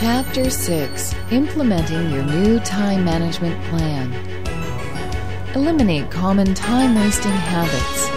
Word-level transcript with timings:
Chapter 0.00 0.50
6 0.50 1.14
Implementing 1.30 2.10
Your 2.10 2.24
New 2.24 2.58
Time 2.58 3.04
Management 3.04 3.62
Plan. 3.66 4.12
Eliminate 5.54 6.10
common 6.10 6.52
time 6.52 6.96
wasting 6.96 7.30
habits. 7.30 8.08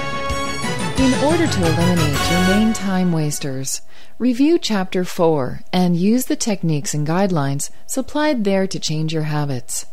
In 1.00 1.14
order 1.24 1.46
to 1.46 1.60
eliminate 1.62 2.32
your 2.32 2.48
main 2.48 2.74
time 2.74 3.12
wasters, 3.12 3.82
review 4.18 4.58
Chapter 4.58 5.06
4 5.06 5.62
and 5.72 5.96
use 5.96 6.26
the 6.26 6.36
techniques 6.36 6.96
and 6.96 7.06
guidelines 7.06 7.70
supplied 7.86 8.44
there 8.44 8.66
to 8.66 8.80
change 8.80 9.14
your 9.14 9.24
habits. 9.24 9.86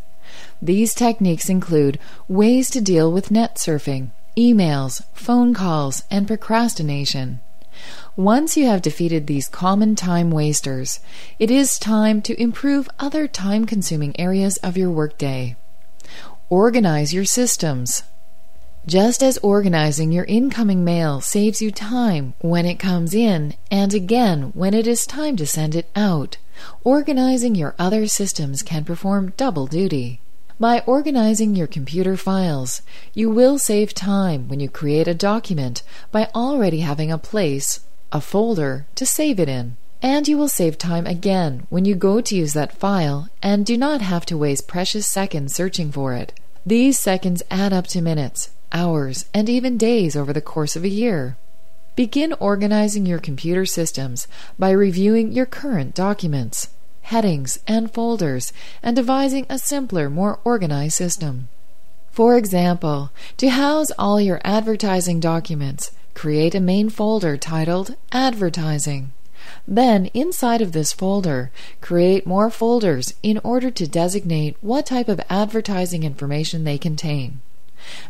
These 0.62 0.94
techniques 0.94 1.50
include 1.50 1.98
ways 2.28 2.70
to 2.70 2.80
deal 2.80 3.12
with 3.12 3.30
net 3.30 3.56
surfing, 3.56 4.08
emails, 4.38 5.04
phone 5.12 5.52
calls, 5.52 6.04
and 6.10 6.26
procrastination. 6.26 7.40
Once 8.16 8.56
you 8.56 8.64
have 8.64 8.80
defeated 8.80 9.26
these 9.26 9.48
common 9.48 9.96
time 9.96 10.30
wasters, 10.30 11.00
it 11.40 11.50
is 11.50 11.80
time 11.80 12.22
to 12.22 12.40
improve 12.40 12.88
other 13.00 13.26
time 13.26 13.64
consuming 13.64 14.14
areas 14.20 14.56
of 14.58 14.76
your 14.76 14.88
workday. 14.88 15.56
Organize 16.48 17.12
your 17.12 17.24
systems. 17.24 18.04
Just 18.86 19.20
as 19.20 19.36
organizing 19.38 20.12
your 20.12 20.26
incoming 20.26 20.84
mail 20.84 21.20
saves 21.20 21.60
you 21.60 21.72
time 21.72 22.34
when 22.38 22.64
it 22.64 22.78
comes 22.78 23.14
in 23.14 23.54
and 23.68 23.92
again 23.92 24.52
when 24.54 24.74
it 24.74 24.86
is 24.86 25.06
time 25.06 25.34
to 25.34 25.44
send 25.44 25.74
it 25.74 25.90
out, 25.96 26.36
organizing 26.84 27.56
your 27.56 27.74
other 27.80 28.06
systems 28.06 28.62
can 28.62 28.84
perform 28.84 29.32
double 29.36 29.66
duty. 29.66 30.20
By 30.60 30.84
organizing 30.86 31.56
your 31.56 31.66
computer 31.66 32.16
files, 32.16 32.80
you 33.12 33.28
will 33.28 33.58
save 33.58 33.92
time 33.92 34.46
when 34.46 34.60
you 34.60 34.68
create 34.68 35.08
a 35.08 35.14
document 35.14 35.82
by 36.12 36.28
already 36.32 36.78
having 36.78 37.10
a 37.10 37.18
place 37.18 37.80
a 38.14 38.20
folder 38.20 38.86
to 38.94 39.04
save 39.04 39.40
it 39.40 39.48
in. 39.48 39.76
And 40.00 40.28
you 40.28 40.38
will 40.38 40.48
save 40.48 40.78
time 40.78 41.06
again 41.06 41.66
when 41.68 41.84
you 41.84 41.94
go 41.94 42.20
to 42.20 42.36
use 42.36 42.52
that 42.52 42.76
file 42.76 43.28
and 43.42 43.66
do 43.66 43.76
not 43.76 44.00
have 44.00 44.24
to 44.26 44.38
waste 44.38 44.68
precious 44.68 45.06
seconds 45.06 45.54
searching 45.54 45.90
for 45.90 46.14
it. 46.14 46.32
These 46.64 46.98
seconds 46.98 47.42
add 47.50 47.72
up 47.72 47.86
to 47.88 48.00
minutes, 48.00 48.50
hours, 48.72 49.24
and 49.34 49.48
even 49.48 49.76
days 49.76 50.14
over 50.14 50.32
the 50.32 50.40
course 50.40 50.76
of 50.76 50.84
a 50.84 50.88
year. 50.88 51.36
Begin 51.96 52.34
organizing 52.34 53.06
your 53.06 53.18
computer 53.18 53.66
systems 53.66 54.28
by 54.58 54.70
reviewing 54.70 55.32
your 55.32 55.46
current 55.46 55.94
documents, 55.94 56.68
headings, 57.02 57.58
and 57.66 57.92
folders, 57.92 58.52
and 58.82 58.94
devising 58.94 59.46
a 59.48 59.58
simpler, 59.58 60.08
more 60.08 60.38
organized 60.44 60.96
system. 60.96 61.48
For 62.10 62.36
example, 62.36 63.10
to 63.38 63.48
house 63.48 63.90
all 63.98 64.20
your 64.20 64.40
advertising 64.44 65.18
documents, 65.18 65.90
create 66.14 66.54
a 66.54 66.60
main 66.60 66.88
folder 66.88 67.36
titled 67.36 67.96
Advertising. 68.12 69.12
Then, 69.68 70.06
inside 70.14 70.62
of 70.62 70.72
this 70.72 70.92
folder, 70.92 71.50
create 71.80 72.26
more 72.26 72.50
folders 72.50 73.14
in 73.22 73.38
order 73.44 73.70
to 73.70 73.86
designate 73.86 74.56
what 74.60 74.86
type 74.86 75.08
of 75.08 75.20
advertising 75.28 76.02
information 76.02 76.64
they 76.64 76.78
contain. 76.78 77.40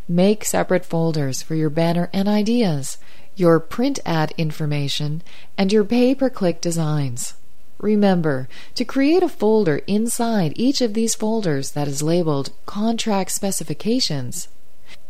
Make 0.09 0.45
separate 0.45 0.85
folders 0.85 1.43
for 1.43 1.55
your 1.55 1.71
banner 1.71 2.09
and 2.13 2.29
ideas, 2.29 2.99
your 3.35 3.59
print 3.59 3.99
ad 4.07 4.33
information, 4.39 5.23
and 5.59 5.73
your 5.73 5.85
pay 5.85 6.15
per 6.15 6.31
click 6.31 6.61
designs. 6.61 7.35
Remember 7.79 8.49
to 8.77 8.85
create 8.85 9.23
a 9.23 9.29
folder 9.29 9.79
inside 9.87 10.53
each 10.55 10.81
of 10.81 10.95
these 10.95 11.17
folders 11.17 11.73
that 11.73 11.89
is 11.89 12.03
labeled 12.03 12.53
Contract 12.67 13.33
Specifications 13.33 14.49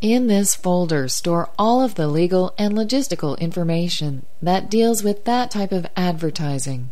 in 0.05 0.27
this 0.27 0.55
folder, 0.55 1.09
store 1.09 1.49
all 1.59 1.81
of 1.81 1.95
the 1.95 2.07
legal 2.07 2.53
and 2.59 2.75
logistical 2.75 3.39
information 3.39 4.27
that 4.43 4.71
deals 4.71 5.03
with 5.03 5.25
that 5.25 5.51
type 5.51 5.73
of 5.73 5.87
advertising. 5.97 6.91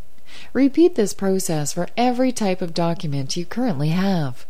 Repeat 0.54 0.94
this 0.94 1.12
process 1.12 1.74
for 1.74 1.88
every 1.94 2.32
type 2.32 2.62
of 2.62 2.72
document 2.72 3.36
you 3.36 3.44
currently 3.44 3.90
have. 3.90 4.46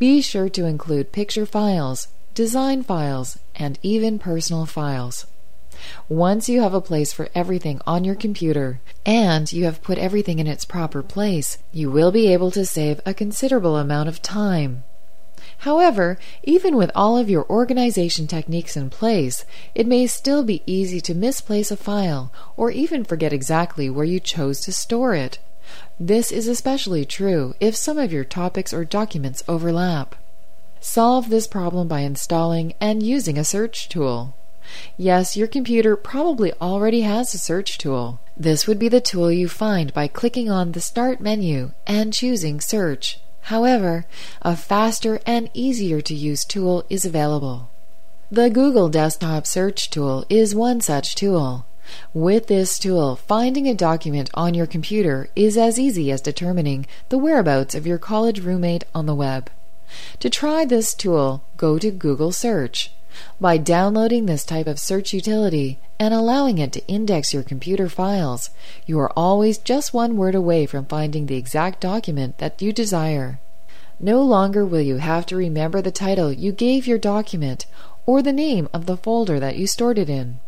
Be 0.00 0.20
sure 0.20 0.48
to 0.48 0.66
include 0.66 1.12
picture 1.12 1.46
files, 1.46 2.08
design 2.34 2.82
files, 2.82 3.38
and 3.54 3.78
even 3.80 4.18
personal 4.18 4.66
files. 4.66 5.26
Once 6.08 6.48
you 6.48 6.62
have 6.62 6.74
a 6.74 6.80
place 6.80 7.12
for 7.12 7.28
everything 7.32 7.80
on 7.86 8.02
your 8.02 8.16
computer 8.16 8.80
and 9.06 9.52
you 9.52 9.66
have 9.66 9.82
put 9.82 9.98
everything 9.98 10.40
in 10.40 10.48
its 10.48 10.64
proper 10.64 11.00
place, 11.00 11.58
you 11.70 11.92
will 11.92 12.10
be 12.10 12.32
able 12.32 12.50
to 12.50 12.66
save 12.66 13.00
a 13.06 13.14
considerable 13.14 13.76
amount 13.76 14.08
of 14.08 14.20
time. 14.20 14.82
However, 15.64 16.18
even 16.42 16.76
with 16.76 16.90
all 16.94 17.16
of 17.16 17.30
your 17.30 17.48
organization 17.48 18.26
techniques 18.26 18.76
in 18.76 18.90
place, 18.90 19.46
it 19.74 19.86
may 19.86 20.06
still 20.06 20.44
be 20.44 20.62
easy 20.66 21.00
to 21.00 21.14
misplace 21.14 21.70
a 21.70 21.76
file 21.78 22.30
or 22.54 22.70
even 22.70 23.02
forget 23.02 23.32
exactly 23.32 23.88
where 23.88 24.04
you 24.04 24.20
chose 24.20 24.60
to 24.60 24.72
store 24.72 25.14
it. 25.14 25.38
This 25.98 26.30
is 26.30 26.48
especially 26.48 27.06
true 27.06 27.54
if 27.60 27.74
some 27.76 27.96
of 27.96 28.12
your 28.12 28.24
topics 28.24 28.74
or 28.74 28.84
documents 28.84 29.42
overlap. 29.48 30.16
Solve 30.82 31.30
this 31.30 31.46
problem 31.46 31.88
by 31.88 32.00
installing 32.00 32.74
and 32.78 33.02
using 33.02 33.38
a 33.38 33.42
search 33.42 33.88
tool. 33.88 34.36
Yes, 34.98 35.34
your 35.34 35.48
computer 35.48 35.96
probably 35.96 36.52
already 36.60 37.00
has 37.00 37.32
a 37.32 37.38
search 37.38 37.78
tool. 37.78 38.20
This 38.36 38.66
would 38.66 38.78
be 38.78 38.90
the 38.90 39.00
tool 39.00 39.32
you 39.32 39.48
find 39.48 39.94
by 39.94 40.08
clicking 40.08 40.50
on 40.50 40.72
the 40.72 40.82
Start 40.82 41.22
menu 41.22 41.70
and 41.86 42.12
choosing 42.12 42.60
Search. 42.60 43.18
However, 43.48 44.06
a 44.40 44.56
faster 44.56 45.20
and 45.26 45.50
easier 45.52 46.00
to 46.00 46.14
use 46.14 46.46
tool 46.46 46.84
is 46.88 47.04
available. 47.04 47.68
The 48.30 48.48
Google 48.48 48.88
Desktop 48.88 49.46
Search 49.46 49.90
tool 49.90 50.24
is 50.30 50.54
one 50.54 50.80
such 50.80 51.14
tool. 51.14 51.66
With 52.14 52.46
this 52.46 52.78
tool, 52.78 53.16
finding 53.16 53.68
a 53.68 53.74
document 53.74 54.30
on 54.32 54.54
your 54.54 54.66
computer 54.66 55.28
is 55.36 55.58
as 55.58 55.78
easy 55.78 56.10
as 56.10 56.22
determining 56.22 56.86
the 57.10 57.18
whereabouts 57.18 57.74
of 57.74 57.86
your 57.86 57.98
college 57.98 58.40
roommate 58.40 58.84
on 58.94 59.04
the 59.04 59.14
web. 59.14 59.50
To 60.20 60.30
try 60.30 60.64
this 60.64 60.94
tool, 60.94 61.44
go 61.58 61.78
to 61.78 61.90
Google 61.90 62.32
Search. 62.32 62.92
By 63.40 63.56
downloading 63.58 64.26
this 64.26 64.44
type 64.44 64.66
of 64.66 64.78
search 64.78 65.12
utility 65.12 65.78
and 65.98 66.12
allowing 66.12 66.58
it 66.58 66.72
to 66.72 66.86
index 66.86 67.32
your 67.32 67.42
computer 67.42 67.88
files, 67.88 68.50
you 68.86 68.98
are 69.00 69.12
always 69.16 69.58
just 69.58 69.94
one 69.94 70.16
word 70.16 70.34
away 70.34 70.66
from 70.66 70.86
finding 70.86 71.26
the 71.26 71.36
exact 71.36 71.80
document 71.80 72.38
that 72.38 72.60
you 72.60 72.72
desire. 72.72 73.40
No 74.00 74.22
longer 74.22 74.66
will 74.66 74.80
you 74.80 74.96
have 74.96 75.26
to 75.26 75.36
remember 75.36 75.80
the 75.80 75.90
title 75.90 76.32
you 76.32 76.52
gave 76.52 76.86
your 76.86 76.98
document 76.98 77.66
or 78.06 78.22
the 78.22 78.32
name 78.32 78.68
of 78.72 78.86
the 78.86 78.96
folder 78.96 79.40
that 79.40 79.56
you 79.56 79.66
stored 79.66 79.98
it 79.98 80.10
in. 80.10 80.40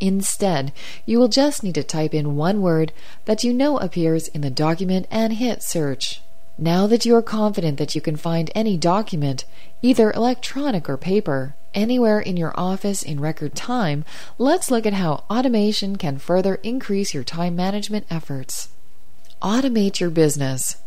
Instead, 0.00 0.72
you 1.04 1.18
will 1.18 1.28
just 1.28 1.62
need 1.62 1.74
to 1.74 1.82
type 1.82 2.14
in 2.14 2.36
one 2.36 2.62
word 2.62 2.92
that 3.24 3.42
you 3.42 3.52
know 3.52 3.78
appears 3.78 4.28
in 4.28 4.42
the 4.42 4.50
document 4.50 5.06
and 5.10 5.34
hit 5.34 5.62
search. 5.62 6.22
Now 6.60 6.88
that 6.88 7.06
you 7.06 7.14
are 7.14 7.22
confident 7.22 7.78
that 7.78 7.94
you 7.94 8.00
can 8.00 8.16
find 8.16 8.50
any 8.52 8.76
document, 8.76 9.44
either 9.80 10.10
electronic 10.10 10.88
or 10.88 10.96
paper, 10.96 11.54
anywhere 11.72 12.18
in 12.18 12.36
your 12.36 12.52
office 12.58 13.00
in 13.00 13.20
record 13.20 13.54
time, 13.54 14.04
let's 14.38 14.68
look 14.68 14.84
at 14.84 14.94
how 14.94 15.22
automation 15.30 15.94
can 15.94 16.18
further 16.18 16.56
increase 16.56 17.14
your 17.14 17.22
time 17.22 17.54
management 17.54 18.06
efforts. 18.10 18.70
Automate 19.40 20.00
your 20.00 20.10
business. 20.10 20.78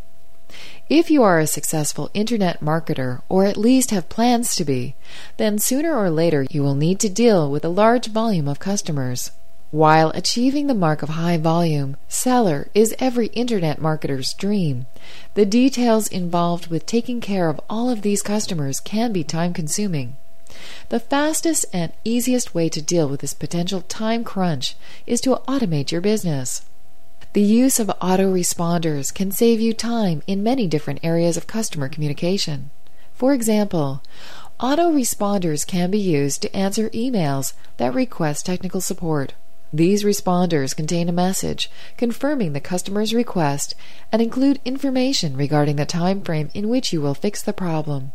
If 0.89 1.09
you 1.09 1.23
are 1.23 1.39
a 1.39 1.47
successful 1.47 2.11
internet 2.13 2.59
marketer, 2.59 3.21
or 3.29 3.45
at 3.45 3.55
least 3.55 3.91
have 3.91 4.09
plans 4.09 4.55
to 4.55 4.65
be, 4.65 4.95
then 5.38 5.57
sooner 5.57 5.95
or 5.95 6.09
later 6.09 6.45
you 6.49 6.63
will 6.63 6.75
need 6.75 6.99
to 6.99 7.07
deal 7.07 7.49
with 7.49 7.63
a 7.63 7.69
large 7.69 8.07
volume 8.07 8.49
of 8.49 8.59
customers. 8.59 9.31
While 9.71 10.09
achieving 10.09 10.67
the 10.67 10.73
mark 10.73 11.01
of 11.01 11.07
high 11.07 11.37
volume, 11.37 11.95
seller 12.09 12.67
is 12.73 12.93
every 12.99 13.27
internet 13.27 13.79
marketer's 13.79 14.33
dream. 14.33 14.85
The 15.35 15.45
details 15.45 16.09
involved 16.09 16.67
with 16.67 16.85
taking 16.85 17.21
care 17.21 17.47
of 17.47 17.61
all 17.69 17.89
of 17.89 18.01
these 18.01 18.21
customers 18.21 18.81
can 18.81 19.13
be 19.13 19.23
time 19.23 19.53
consuming. 19.53 20.17
The 20.89 20.99
fastest 20.99 21.65
and 21.71 21.93
easiest 22.03 22.53
way 22.53 22.67
to 22.67 22.81
deal 22.81 23.07
with 23.07 23.21
this 23.21 23.33
potential 23.33 23.81
time 23.83 24.25
crunch 24.25 24.75
is 25.07 25.21
to 25.21 25.37
automate 25.47 25.89
your 25.89 26.01
business. 26.01 26.65
The 27.31 27.41
use 27.41 27.79
of 27.79 27.88
autoresponders 28.01 29.13
can 29.13 29.31
save 29.31 29.62
you 29.62 29.71
time 29.74 30.21
in 30.27 30.44
many 30.44 30.67
different 30.67 31.00
areas 31.01 31.38
of 31.38 31.47
customer 31.47 31.88
communication. 31.88 32.71
For 33.13 33.33
example, 33.33 34.03
autoresponders 34.59 35.65
can 35.65 35.89
be 35.91 35.97
used 35.97 36.41
to 36.41 36.53
answer 36.53 36.89
emails 36.89 37.53
that 37.77 37.94
request 37.94 38.45
technical 38.45 38.81
support. 38.81 39.33
These 39.73 40.03
responders 40.03 40.75
contain 40.75 41.07
a 41.07 41.13
message 41.13 41.71
confirming 41.97 42.53
the 42.53 42.59
customer's 42.59 43.13
request 43.13 43.73
and 44.12 44.21
include 44.21 44.59
information 44.65 45.38
regarding 45.38 45.77
the 45.77 45.85
time 45.85 46.21
frame 46.21 46.50
in 46.53 46.68
which 46.68 46.91
you 46.91 47.00
will 47.00 47.13
fix 47.13 47.41
the 47.41 47.53
problem. 47.53 48.12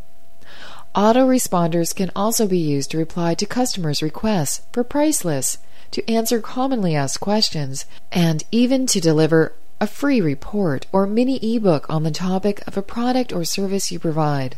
Autoresponders 0.95 1.95
can 1.95 2.11
also 2.15 2.47
be 2.47 2.57
used 2.57 2.91
to 2.91 2.97
reply 2.97 3.33
to 3.35 3.45
customers' 3.45 4.03
requests 4.03 4.61
for 4.71 4.83
price 4.83 5.25
lists, 5.25 5.57
to 5.91 6.07
answer 6.09 6.41
commonly 6.41 6.95
asked 6.95 7.19
questions, 7.19 7.85
and 8.11 8.43
even 8.51 8.85
to 8.87 8.99
deliver 8.99 9.53
a 9.79 9.87
free 9.87 10.21
report 10.21 10.85
or 10.91 11.05
mini 11.05 11.37
ebook 11.55 11.85
on 11.89 12.03
the 12.03 12.11
topic 12.11 12.65
of 12.67 12.77
a 12.77 12.81
product 12.81 13.31
or 13.31 13.43
service 13.43 13.91
you 13.91 13.99
provide. 13.99 14.57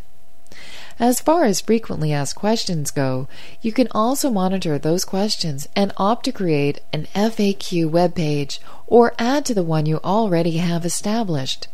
As 0.99 1.21
far 1.21 1.45
as 1.45 1.61
frequently 1.61 2.11
asked 2.11 2.35
questions 2.35 2.91
go, 2.91 3.29
you 3.61 3.71
can 3.71 3.87
also 3.91 4.29
monitor 4.29 4.77
those 4.77 5.05
questions 5.05 5.69
and 5.73 5.93
opt 5.95 6.25
to 6.25 6.33
create 6.33 6.81
an 6.91 7.07
FAQ 7.15 7.89
webpage 7.89 8.59
or 8.85 9.13
add 9.17 9.45
to 9.45 9.53
the 9.53 9.63
one 9.63 9.85
you 9.85 10.01
already 10.03 10.57
have 10.57 10.85
established. 10.85 11.69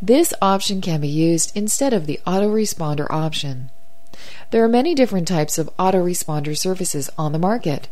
This 0.00 0.32
option 0.40 0.80
can 0.80 1.02
be 1.02 1.08
used 1.08 1.54
instead 1.54 1.92
of 1.92 2.06
the 2.06 2.18
autoresponder 2.26 3.06
option. 3.10 3.70
There 4.50 4.64
are 4.64 4.68
many 4.68 4.94
different 4.94 5.28
types 5.28 5.58
of 5.58 5.68
autoresponder 5.76 6.56
services 6.56 7.10
on 7.18 7.32
the 7.32 7.38
market. 7.38 7.88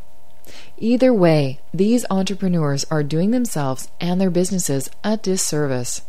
Either 0.78 1.14
way, 1.14 1.60
these 1.74 2.06
entrepreneurs 2.10 2.86
are 2.90 3.04
doing 3.04 3.32
themselves 3.32 3.90
and 4.00 4.20
their 4.20 4.30
businesses 4.30 4.90
a 5.04 5.18
disservice. 5.18 6.02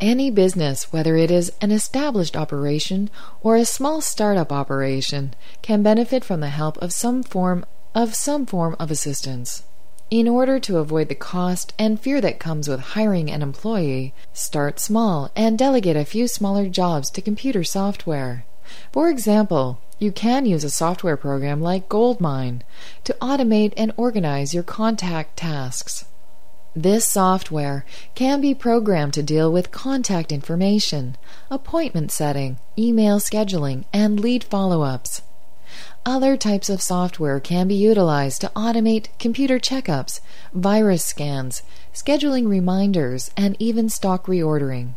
Any 0.00 0.30
business, 0.30 0.92
whether 0.92 1.16
it 1.16 1.30
is 1.30 1.52
an 1.60 1.72
established 1.72 2.36
operation 2.36 3.10
or 3.42 3.56
a 3.56 3.64
small 3.64 4.00
startup 4.00 4.52
operation, 4.52 5.34
can 5.60 5.82
benefit 5.82 6.24
from 6.24 6.40
the 6.40 6.50
help 6.50 6.78
of 6.78 6.92
some 6.92 7.22
form 7.22 7.66
of 7.94 8.14
some 8.14 8.46
form 8.46 8.76
of 8.78 8.90
assistance. 8.90 9.64
In 10.10 10.26
order 10.26 10.58
to 10.60 10.78
avoid 10.78 11.08
the 11.08 11.14
cost 11.14 11.74
and 11.78 12.00
fear 12.00 12.20
that 12.20 12.38
comes 12.38 12.68
with 12.68 12.80
hiring 12.80 13.30
an 13.30 13.42
employee, 13.42 14.14
start 14.32 14.80
small 14.80 15.30
and 15.36 15.58
delegate 15.58 15.96
a 15.96 16.04
few 16.04 16.28
smaller 16.28 16.68
jobs 16.68 17.10
to 17.10 17.20
computer 17.20 17.62
software. 17.62 18.46
For 18.92 19.08
example, 19.08 19.80
you 19.98 20.12
can 20.12 20.46
use 20.46 20.64
a 20.64 20.70
software 20.70 21.16
program 21.16 21.60
like 21.60 21.88
Goldmine 21.88 22.62
to 23.04 23.16
automate 23.20 23.72
and 23.76 23.92
organize 23.96 24.54
your 24.54 24.62
contact 24.62 25.36
tasks. 25.36 26.04
This 26.76 27.08
software 27.08 27.84
can 28.14 28.40
be 28.40 28.54
programmed 28.54 29.14
to 29.14 29.22
deal 29.22 29.50
with 29.50 29.72
contact 29.72 30.30
information, 30.30 31.16
appointment 31.50 32.12
setting, 32.12 32.58
email 32.78 33.18
scheduling, 33.18 33.84
and 33.92 34.20
lead 34.20 34.44
follow 34.44 34.82
ups. 34.82 35.22
Other 36.06 36.36
types 36.36 36.70
of 36.70 36.80
software 36.80 37.40
can 37.40 37.68
be 37.68 37.74
utilized 37.74 38.40
to 38.42 38.52
automate 38.54 39.08
computer 39.18 39.58
checkups, 39.58 40.20
virus 40.54 41.04
scans, 41.04 41.62
scheduling 41.92 42.48
reminders, 42.48 43.30
and 43.36 43.56
even 43.58 43.88
stock 43.88 44.26
reordering. 44.26 44.94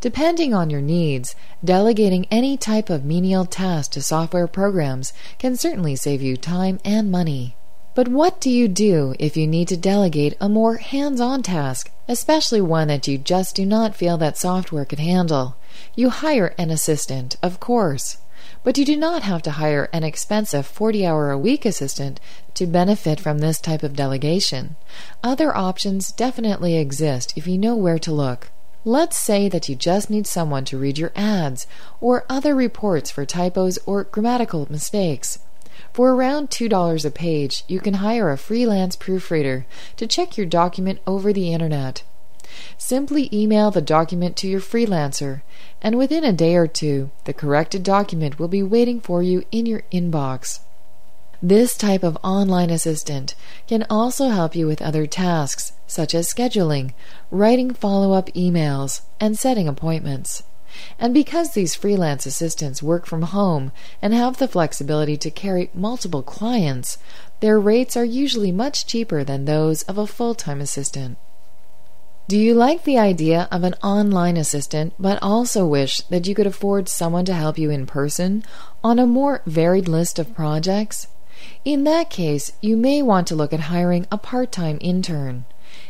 Depending 0.00 0.54
on 0.54 0.70
your 0.70 0.80
needs, 0.80 1.34
delegating 1.64 2.26
any 2.30 2.56
type 2.56 2.90
of 2.90 3.04
menial 3.04 3.44
task 3.44 3.92
to 3.92 4.02
software 4.02 4.46
programs 4.46 5.12
can 5.38 5.56
certainly 5.56 5.96
save 5.96 6.22
you 6.22 6.36
time 6.36 6.78
and 6.84 7.10
money. 7.10 7.56
But 7.96 8.08
what 8.08 8.42
do 8.42 8.50
you 8.50 8.68
do 8.68 9.14
if 9.18 9.38
you 9.38 9.46
need 9.46 9.68
to 9.68 9.76
delegate 9.76 10.36
a 10.38 10.50
more 10.50 10.76
hands 10.76 11.18
on 11.18 11.42
task, 11.42 11.90
especially 12.06 12.60
one 12.60 12.88
that 12.88 13.08
you 13.08 13.16
just 13.16 13.56
do 13.56 13.64
not 13.64 13.96
feel 13.96 14.18
that 14.18 14.36
software 14.36 14.84
could 14.84 14.98
handle? 14.98 15.56
You 15.94 16.10
hire 16.10 16.54
an 16.58 16.70
assistant, 16.70 17.36
of 17.42 17.58
course. 17.58 18.18
But 18.62 18.76
you 18.76 18.84
do 18.84 18.96
not 18.96 19.22
have 19.22 19.40
to 19.42 19.52
hire 19.52 19.88
an 19.94 20.04
expensive 20.04 20.66
40 20.66 21.06
hour 21.06 21.30
a 21.30 21.38
week 21.38 21.64
assistant 21.64 22.20
to 22.52 22.66
benefit 22.66 23.18
from 23.18 23.38
this 23.38 23.58
type 23.58 23.82
of 23.82 23.96
delegation. 23.96 24.76
Other 25.24 25.56
options 25.56 26.12
definitely 26.12 26.76
exist 26.76 27.32
if 27.34 27.46
you 27.46 27.56
know 27.56 27.76
where 27.76 27.98
to 28.00 28.12
look. 28.12 28.50
Let's 28.88 29.16
say 29.16 29.48
that 29.48 29.68
you 29.68 29.74
just 29.74 30.10
need 30.10 30.28
someone 30.28 30.64
to 30.66 30.78
read 30.78 30.96
your 30.96 31.10
ads 31.16 31.66
or 32.00 32.24
other 32.28 32.54
reports 32.54 33.10
for 33.10 33.26
typos 33.26 33.80
or 33.84 34.04
grammatical 34.04 34.68
mistakes. 34.70 35.40
For 35.92 36.14
around 36.14 36.50
$2 36.50 37.04
a 37.04 37.10
page, 37.10 37.64
you 37.66 37.80
can 37.80 37.94
hire 37.94 38.30
a 38.30 38.38
freelance 38.38 38.94
proofreader 38.94 39.66
to 39.96 40.06
check 40.06 40.36
your 40.36 40.46
document 40.46 41.00
over 41.04 41.32
the 41.32 41.52
internet. 41.52 42.04
Simply 42.78 43.28
email 43.32 43.72
the 43.72 43.82
document 43.82 44.36
to 44.36 44.46
your 44.46 44.60
freelancer, 44.60 45.42
and 45.82 45.98
within 45.98 46.22
a 46.22 46.32
day 46.32 46.54
or 46.54 46.68
two, 46.68 47.10
the 47.24 47.32
corrected 47.32 47.82
document 47.82 48.38
will 48.38 48.46
be 48.46 48.62
waiting 48.62 49.00
for 49.00 49.20
you 49.20 49.42
in 49.50 49.66
your 49.66 49.82
inbox. 49.92 50.60
This 51.42 51.76
type 51.76 52.02
of 52.02 52.16
online 52.24 52.70
assistant 52.70 53.34
can 53.66 53.84
also 53.90 54.28
help 54.28 54.56
you 54.56 54.66
with 54.66 54.80
other 54.80 55.06
tasks, 55.06 55.72
such 55.86 56.14
as 56.14 56.32
scheduling, 56.32 56.94
writing 57.30 57.74
follow 57.74 58.12
up 58.12 58.28
emails, 58.28 59.02
and 59.20 59.38
setting 59.38 59.68
appointments. 59.68 60.42
And 60.98 61.12
because 61.12 61.52
these 61.52 61.74
freelance 61.74 62.26
assistants 62.26 62.82
work 62.82 63.06
from 63.06 63.22
home 63.22 63.72
and 64.00 64.14
have 64.14 64.38
the 64.38 64.48
flexibility 64.48 65.16
to 65.18 65.30
carry 65.30 65.70
multiple 65.74 66.22
clients, 66.22 66.98
their 67.40 67.60
rates 67.60 67.96
are 67.96 68.04
usually 68.04 68.52
much 68.52 68.86
cheaper 68.86 69.22
than 69.22 69.44
those 69.44 69.82
of 69.82 69.98
a 69.98 70.06
full 70.06 70.34
time 70.34 70.60
assistant. 70.60 71.18
Do 72.28 72.38
you 72.38 72.54
like 72.54 72.84
the 72.84 72.98
idea 72.98 73.46
of 73.52 73.62
an 73.62 73.74
online 73.82 74.36
assistant 74.36 74.94
but 74.98 75.22
also 75.22 75.66
wish 75.66 75.98
that 76.08 76.26
you 76.26 76.34
could 76.34 76.46
afford 76.46 76.88
someone 76.88 77.24
to 77.26 77.34
help 77.34 77.56
you 77.56 77.70
in 77.70 77.86
person 77.86 78.42
on 78.82 78.98
a 78.98 79.06
more 79.06 79.42
varied 79.46 79.86
list 79.86 80.18
of 80.18 80.34
projects? 80.34 81.08
In 81.66 81.82
that 81.82 82.10
case, 82.10 82.52
you 82.60 82.76
may 82.76 83.02
want 83.02 83.26
to 83.26 83.34
look 83.34 83.52
at 83.52 83.58
hiring 83.58 84.06
a 84.12 84.18
part 84.18 84.52
time 84.52 84.78
intern. 84.80 85.46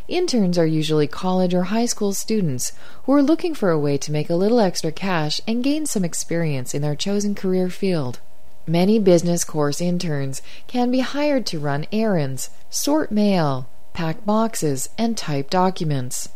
Interns 0.09 0.57
are 0.57 0.67
usually 0.67 1.07
college 1.07 1.53
or 1.53 1.65
high 1.65 1.85
school 1.85 2.15
students 2.15 2.73
who 3.03 3.13
are 3.13 3.23
looking 3.23 3.53
for 3.55 3.69
a 3.69 3.79
way 3.79 3.99
to 3.99 4.11
make 4.11 4.31
a 4.31 4.37
little 4.37 4.59
extra 4.59 4.91
cash 4.91 5.39
and 5.47 5.63
gain 5.63 5.85
some 5.85 6.03
experience 6.03 6.73
in 6.73 6.81
their 6.81 6.97
chosen 6.97 7.35
career 7.35 7.69
field. 7.69 8.21
Many 8.67 8.99
business 8.99 9.45
course 9.45 9.83
interns 9.83 10.41
can 10.67 10.91
be 10.91 11.01
hired 11.01 11.45
to 11.49 11.59
run 11.59 11.85
errands, 11.93 12.49
sort 12.71 13.13
mail, 13.13 13.69
pack 13.93 14.25
boxes, 14.25 14.89
and 14.97 15.15
type 15.15 15.51
documents. 15.51 16.31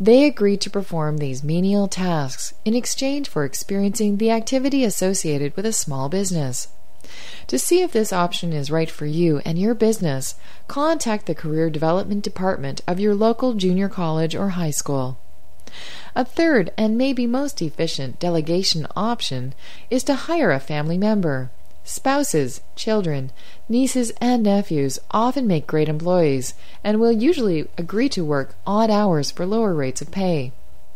They 0.00 0.24
agree 0.24 0.56
to 0.56 0.68
perform 0.68 1.18
these 1.18 1.44
menial 1.44 1.86
tasks 1.86 2.54
in 2.64 2.74
exchange 2.74 3.28
for 3.28 3.44
experiencing 3.44 4.16
the 4.16 4.32
activity 4.32 4.82
associated 4.82 5.54
with 5.54 5.64
a 5.64 5.72
small 5.72 6.08
business. 6.08 6.66
To 7.48 7.58
see 7.58 7.82
if 7.82 7.92
this 7.92 8.12
option 8.12 8.52
is 8.52 8.70
right 8.70 8.90
for 8.90 9.06
you 9.06 9.38
and 9.44 9.58
your 9.58 9.74
business, 9.74 10.34
contact 10.68 11.26
the 11.26 11.34
Career 11.34 11.70
Development 11.70 12.22
Department 12.22 12.80
of 12.86 13.00
your 13.00 13.14
local 13.14 13.54
junior 13.54 13.88
college 13.88 14.34
or 14.34 14.50
high 14.50 14.70
school. 14.70 15.18
A 16.16 16.24
third 16.24 16.72
and 16.78 16.96
maybe 16.96 17.26
most 17.26 17.60
efficient 17.60 18.18
delegation 18.18 18.86
option 18.94 19.54
is 19.90 20.04
to 20.04 20.14
hire 20.14 20.52
a 20.52 20.60
family 20.60 20.96
member. 20.96 21.50
Spouses, 21.82 22.62
children, 22.76 23.30
nieces, 23.68 24.10
and 24.20 24.42
nephews 24.42 24.98
often 25.10 25.46
make 25.46 25.66
great 25.66 25.88
employees 25.88 26.54
and 26.82 26.98
will 26.98 27.12
usually 27.12 27.68
agree 27.76 28.08
to 28.08 28.24
work 28.24 28.54
odd 28.66 28.90
hours 28.90 29.30
for 29.30 29.44
lower 29.44 29.74
rates 29.74 30.00
of 30.00 30.10
pay. 30.10 30.52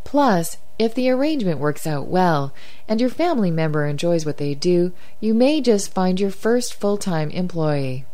Plus, 0.08 0.56
if 0.78 0.94
the 0.94 1.10
arrangement 1.10 1.60
works 1.60 1.86
out 1.86 2.06
well 2.06 2.54
and 2.88 2.98
your 2.98 3.10
family 3.10 3.50
member 3.50 3.84
enjoys 3.84 4.24
what 4.24 4.38
they 4.38 4.54
do, 4.54 4.90
you 5.20 5.34
may 5.34 5.60
just 5.60 5.92
find 5.92 6.18
your 6.18 6.30
first 6.30 6.72
full 6.72 6.96
time 6.96 7.28
employee. 7.28 8.06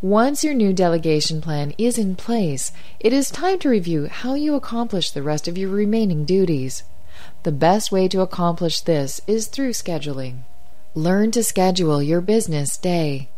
Once 0.00 0.44
your 0.44 0.54
new 0.54 0.72
delegation 0.72 1.40
plan 1.40 1.74
is 1.76 1.98
in 1.98 2.14
place, 2.14 2.70
it 3.00 3.12
is 3.12 3.30
time 3.32 3.58
to 3.58 3.68
review 3.68 4.06
how 4.06 4.34
you 4.34 4.54
accomplish 4.54 5.10
the 5.10 5.24
rest 5.24 5.48
of 5.48 5.58
your 5.58 5.70
remaining 5.70 6.24
duties. 6.24 6.84
The 7.42 7.50
best 7.50 7.90
way 7.90 8.06
to 8.06 8.20
accomplish 8.20 8.82
this 8.82 9.20
is 9.26 9.48
through 9.48 9.72
scheduling. 9.72 10.44
Learn 10.94 11.32
to 11.32 11.42
schedule 11.42 12.00
your 12.00 12.20
business 12.20 12.76
day. 12.76 13.28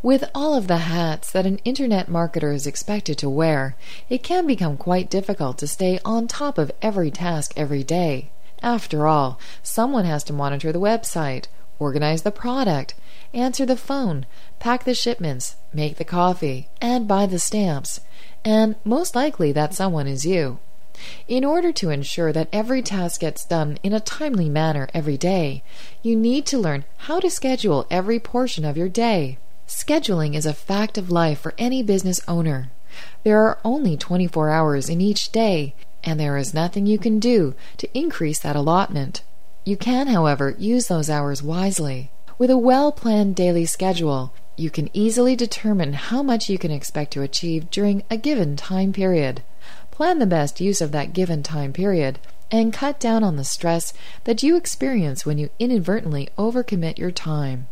With 0.00 0.30
all 0.32 0.54
of 0.54 0.68
the 0.68 0.78
hats 0.78 1.32
that 1.32 1.44
an 1.44 1.58
internet 1.64 2.08
marketer 2.08 2.54
is 2.54 2.68
expected 2.68 3.18
to 3.18 3.28
wear, 3.28 3.74
it 4.08 4.22
can 4.22 4.46
become 4.46 4.76
quite 4.76 5.10
difficult 5.10 5.58
to 5.58 5.66
stay 5.66 5.98
on 6.04 6.28
top 6.28 6.56
of 6.56 6.70
every 6.80 7.10
task 7.10 7.52
every 7.56 7.82
day. 7.82 8.30
After 8.62 9.08
all, 9.08 9.40
someone 9.60 10.04
has 10.04 10.22
to 10.24 10.32
monitor 10.32 10.70
the 10.70 10.78
website, 10.78 11.46
organize 11.80 12.22
the 12.22 12.30
product, 12.30 12.94
answer 13.34 13.66
the 13.66 13.76
phone, 13.76 14.24
pack 14.60 14.84
the 14.84 14.94
shipments, 14.94 15.56
make 15.74 15.96
the 15.96 16.04
coffee, 16.04 16.68
and 16.80 17.08
buy 17.08 17.26
the 17.26 17.40
stamps. 17.40 18.00
And 18.44 18.76
most 18.84 19.16
likely 19.16 19.50
that 19.50 19.74
someone 19.74 20.06
is 20.06 20.24
you. 20.24 20.60
In 21.26 21.44
order 21.44 21.72
to 21.72 21.90
ensure 21.90 22.32
that 22.32 22.48
every 22.52 22.82
task 22.82 23.22
gets 23.22 23.44
done 23.44 23.80
in 23.82 23.92
a 23.92 23.98
timely 23.98 24.48
manner 24.48 24.88
every 24.94 25.16
day, 25.16 25.64
you 26.04 26.14
need 26.14 26.46
to 26.46 26.58
learn 26.58 26.84
how 26.98 27.18
to 27.18 27.28
schedule 27.28 27.84
every 27.90 28.20
portion 28.20 28.64
of 28.64 28.76
your 28.76 28.88
day. 28.88 29.38
Scheduling 29.68 30.34
is 30.34 30.46
a 30.46 30.54
fact 30.54 30.96
of 30.96 31.10
life 31.10 31.40
for 31.40 31.52
any 31.58 31.82
business 31.82 32.22
owner. 32.26 32.70
There 33.22 33.38
are 33.42 33.58
only 33.62 33.98
24 33.98 34.48
hours 34.48 34.88
in 34.88 35.02
each 35.02 35.30
day, 35.30 35.74
and 36.02 36.18
there 36.18 36.38
is 36.38 36.54
nothing 36.54 36.86
you 36.86 36.98
can 36.98 37.18
do 37.20 37.54
to 37.76 37.98
increase 37.98 38.38
that 38.38 38.56
allotment. 38.56 39.22
You 39.66 39.76
can, 39.76 40.06
however, 40.06 40.56
use 40.58 40.86
those 40.86 41.10
hours 41.10 41.42
wisely. 41.42 42.10
With 42.38 42.48
a 42.48 42.56
well 42.56 42.90
planned 42.92 43.36
daily 43.36 43.66
schedule, 43.66 44.32
you 44.56 44.70
can 44.70 44.88
easily 44.94 45.36
determine 45.36 45.92
how 45.92 46.22
much 46.22 46.48
you 46.48 46.56
can 46.56 46.70
expect 46.70 47.12
to 47.12 47.22
achieve 47.22 47.70
during 47.70 48.04
a 48.10 48.16
given 48.16 48.56
time 48.56 48.94
period. 48.94 49.42
Plan 49.90 50.18
the 50.18 50.24
best 50.24 50.62
use 50.62 50.80
of 50.80 50.92
that 50.92 51.12
given 51.12 51.42
time 51.42 51.74
period 51.74 52.18
and 52.50 52.72
cut 52.72 52.98
down 52.98 53.22
on 53.22 53.36
the 53.36 53.44
stress 53.44 53.92
that 54.24 54.42
you 54.42 54.56
experience 54.56 55.26
when 55.26 55.36
you 55.36 55.50
inadvertently 55.58 56.30
overcommit 56.38 56.96
your 56.96 57.10
time. 57.10 57.68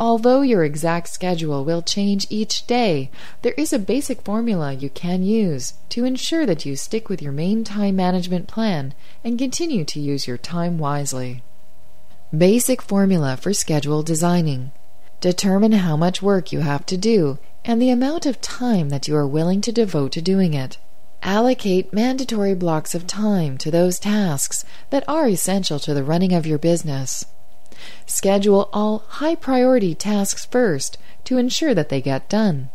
Although 0.00 0.40
your 0.40 0.64
exact 0.64 1.10
schedule 1.10 1.62
will 1.62 1.82
change 1.82 2.26
each 2.30 2.66
day, 2.66 3.10
there 3.42 3.52
is 3.58 3.70
a 3.70 3.78
basic 3.78 4.22
formula 4.22 4.72
you 4.72 4.88
can 4.88 5.22
use 5.22 5.74
to 5.90 6.06
ensure 6.06 6.46
that 6.46 6.64
you 6.64 6.74
stick 6.74 7.10
with 7.10 7.20
your 7.20 7.32
main 7.32 7.64
time 7.64 7.96
management 7.96 8.48
plan 8.48 8.94
and 9.22 9.38
continue 9.38 9.84
to 9.84 10.00
use 10.00 10.26
your 10.26 10.38
time 10.38 10.78
wisely. 10.78 11.42
Basic 12.34 12.80
formula 12.80 13.36
for 13.36 13.52
schedule 13.52 14.02
designing. 14.02 14.70
Determine 15.20 15.72
how 15.72 15.98
much 15.98 16.22
work 16.22 16.50
you 16.50 16.60
have 16.60 16.86
to 16.86 16.96
do 16.96 17.38
and 17.66 17.80
the 17.80 17.90
amount 17.90 18.24
of 18.24 18.40
time 18.40 18.88
that 18.88 19.06
you 19.06 19.14
are 19.14 19.26
willing 19.26 19.60
to 19.60 19.70
devote 19.70 20.12
to 20.12 20.22
doing 20.22 20.54
it. 20.54 20.78
Allocate 21.22 21.92
mandatory 21.92 22.54
blocks 22.54 22.94
of 22.94 23.06
time 23.06 23.58
to 23.58 23.70
those 23.70 23.98
tasks 23.98 24.64
that 24.88 25.04
are 25.06 25.28
essential 25.28 25.78
to 25.78 25.92
the 25.92 26.02
running 26.02 26.32
of 26.32 26.46
your 26.46 26.56
business. 26.56 27.26
Schedule 28.06 28.68
all 28.72 29.04
high 29.06 29.34
priority 29.34 29.94
tasks 29.94 30.44
first 30.44 30.98
to 31.24 31.38
ensure 31.38 31.74
that 31.74 31.88
they 31.88 32.00
get 32.00 32.28
done. 32.28 32.70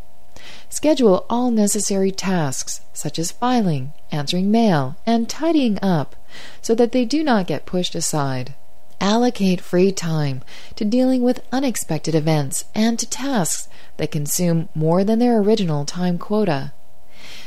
Schedule 0.70 1.26
all 1.30 1.52
necessary 1.52 2.12
tasks, 2.12 2.82
such 2.94 3.18
as 3.18 3.32
filing, 3.32 3.94
answering 4.12 4.52
mail, 4.52 4.96
and 5.06 5.30
tidying 5.30 5.80
up, 5.82 6.16
so 6.62 6.76
that 6.76 6.92
they 6.92 7.06
do 7.06 7.24
not 7.24 7.48
get 7.48 7.66
pushed 7.66 7.96
aside. 7.96 8.54
Allocate 9.02 9.62
free 9.62 9.92
time 9.92 10.42
to 10.76 10.86
dealing 10.86 11.22
with 11.22 11.46
unexpected 11.52 12.16
events 12.16 12.66
and 12.74 12.98
to 13.00 13.10
tasks 13.10 13.68
that 13.98 14.12
consume 14.12 14.70
more 14.74 15.04
than 15.04 15.20
their 15.20 15.40
original 15.40 15.86
time 15.86 16.18
quota. 16.18 16.74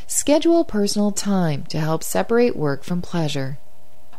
Schedule 0.06 0.64
personal 0.64 1.10
time 1.10 1.64
to 1.64 1.78
help 1.78 2.02
separate 2.02 2.56
work 2.56 2.84
from 2.84 3.02
pleasure. 3.02 3.58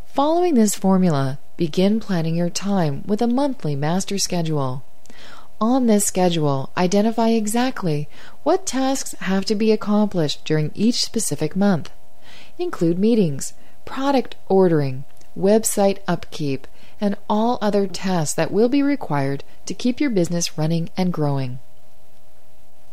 Following 0.06 0.56
this 0.56 0.76
formula, 0.76 1.40
begin 1.60 2.00
planning 2.00 2.38
your 2.38 2.50
time 2.50 3.04
with 3.06 3.22
a 3.22 3.28
monthly 3.28 3.76
master 3.76 4.18
schedule. 4.18 4.82
On 5.60 5.88
this 5.88 6.06
schedule, 6.06 6.72
identify 6.78 7.32
exactly 7.32 8.08
what 8.44 8.66
tasks 8.66 9.14
have 9.20 9.44
to 9.44 9.56
be 9.56 9.74
accomplished 9.74 10.46
during 10.46 10.72
each 10.74 11.04
specific 11.04 11.58
month. 11.58 11.92
Include 12.58 12.98
meetings, 12.98 13.52
product 13.84 14.38
ordering, 14.48 15.04
website 15.38 15.98
upkeep, 16.08 16.66
and 17.02 17.18
all 17.30 17.58
other 17.62 17.88
tasks 17.88 18.36
that 18.36 18.54
will 18.54 18.70
be 18.70 18.82
required 18.82 19.44
to 19.66 19.74
keep 19.74 20.00
your 20.00 20.10
business 20.10 20.58
running 20.58 20.90
and 20.96 21.12
growing. 21.12 21.60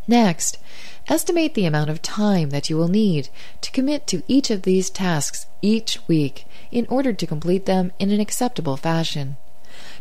Next, 0.09 0.59
estimate 1.07 1.55
the 1.55 1.67
amount 1.67 1.91
of 1.91 2.03
time 2.03 2.51
that 2.51 2.69
you 2.69 2.77
will 2.77 2.89
need 2.89 3.29
to 3.61 3.71
commit 3.71 4.09
to 4.09 4.25
each 4.27 4.51
of 4.51 4.63
these 4.63 4.91
tasks 4.91 5.47
each 5.63 6.01
week 6.09 6.47
in 6.71 6.87
order 6.89 7.13
to 7.13 7.27
complete 7.27 7.67
them 7.67 7.93
in 7.99 8.11
an 8.11 8.21
acceptable 8.21 8.77
fashion. 8.77 9.37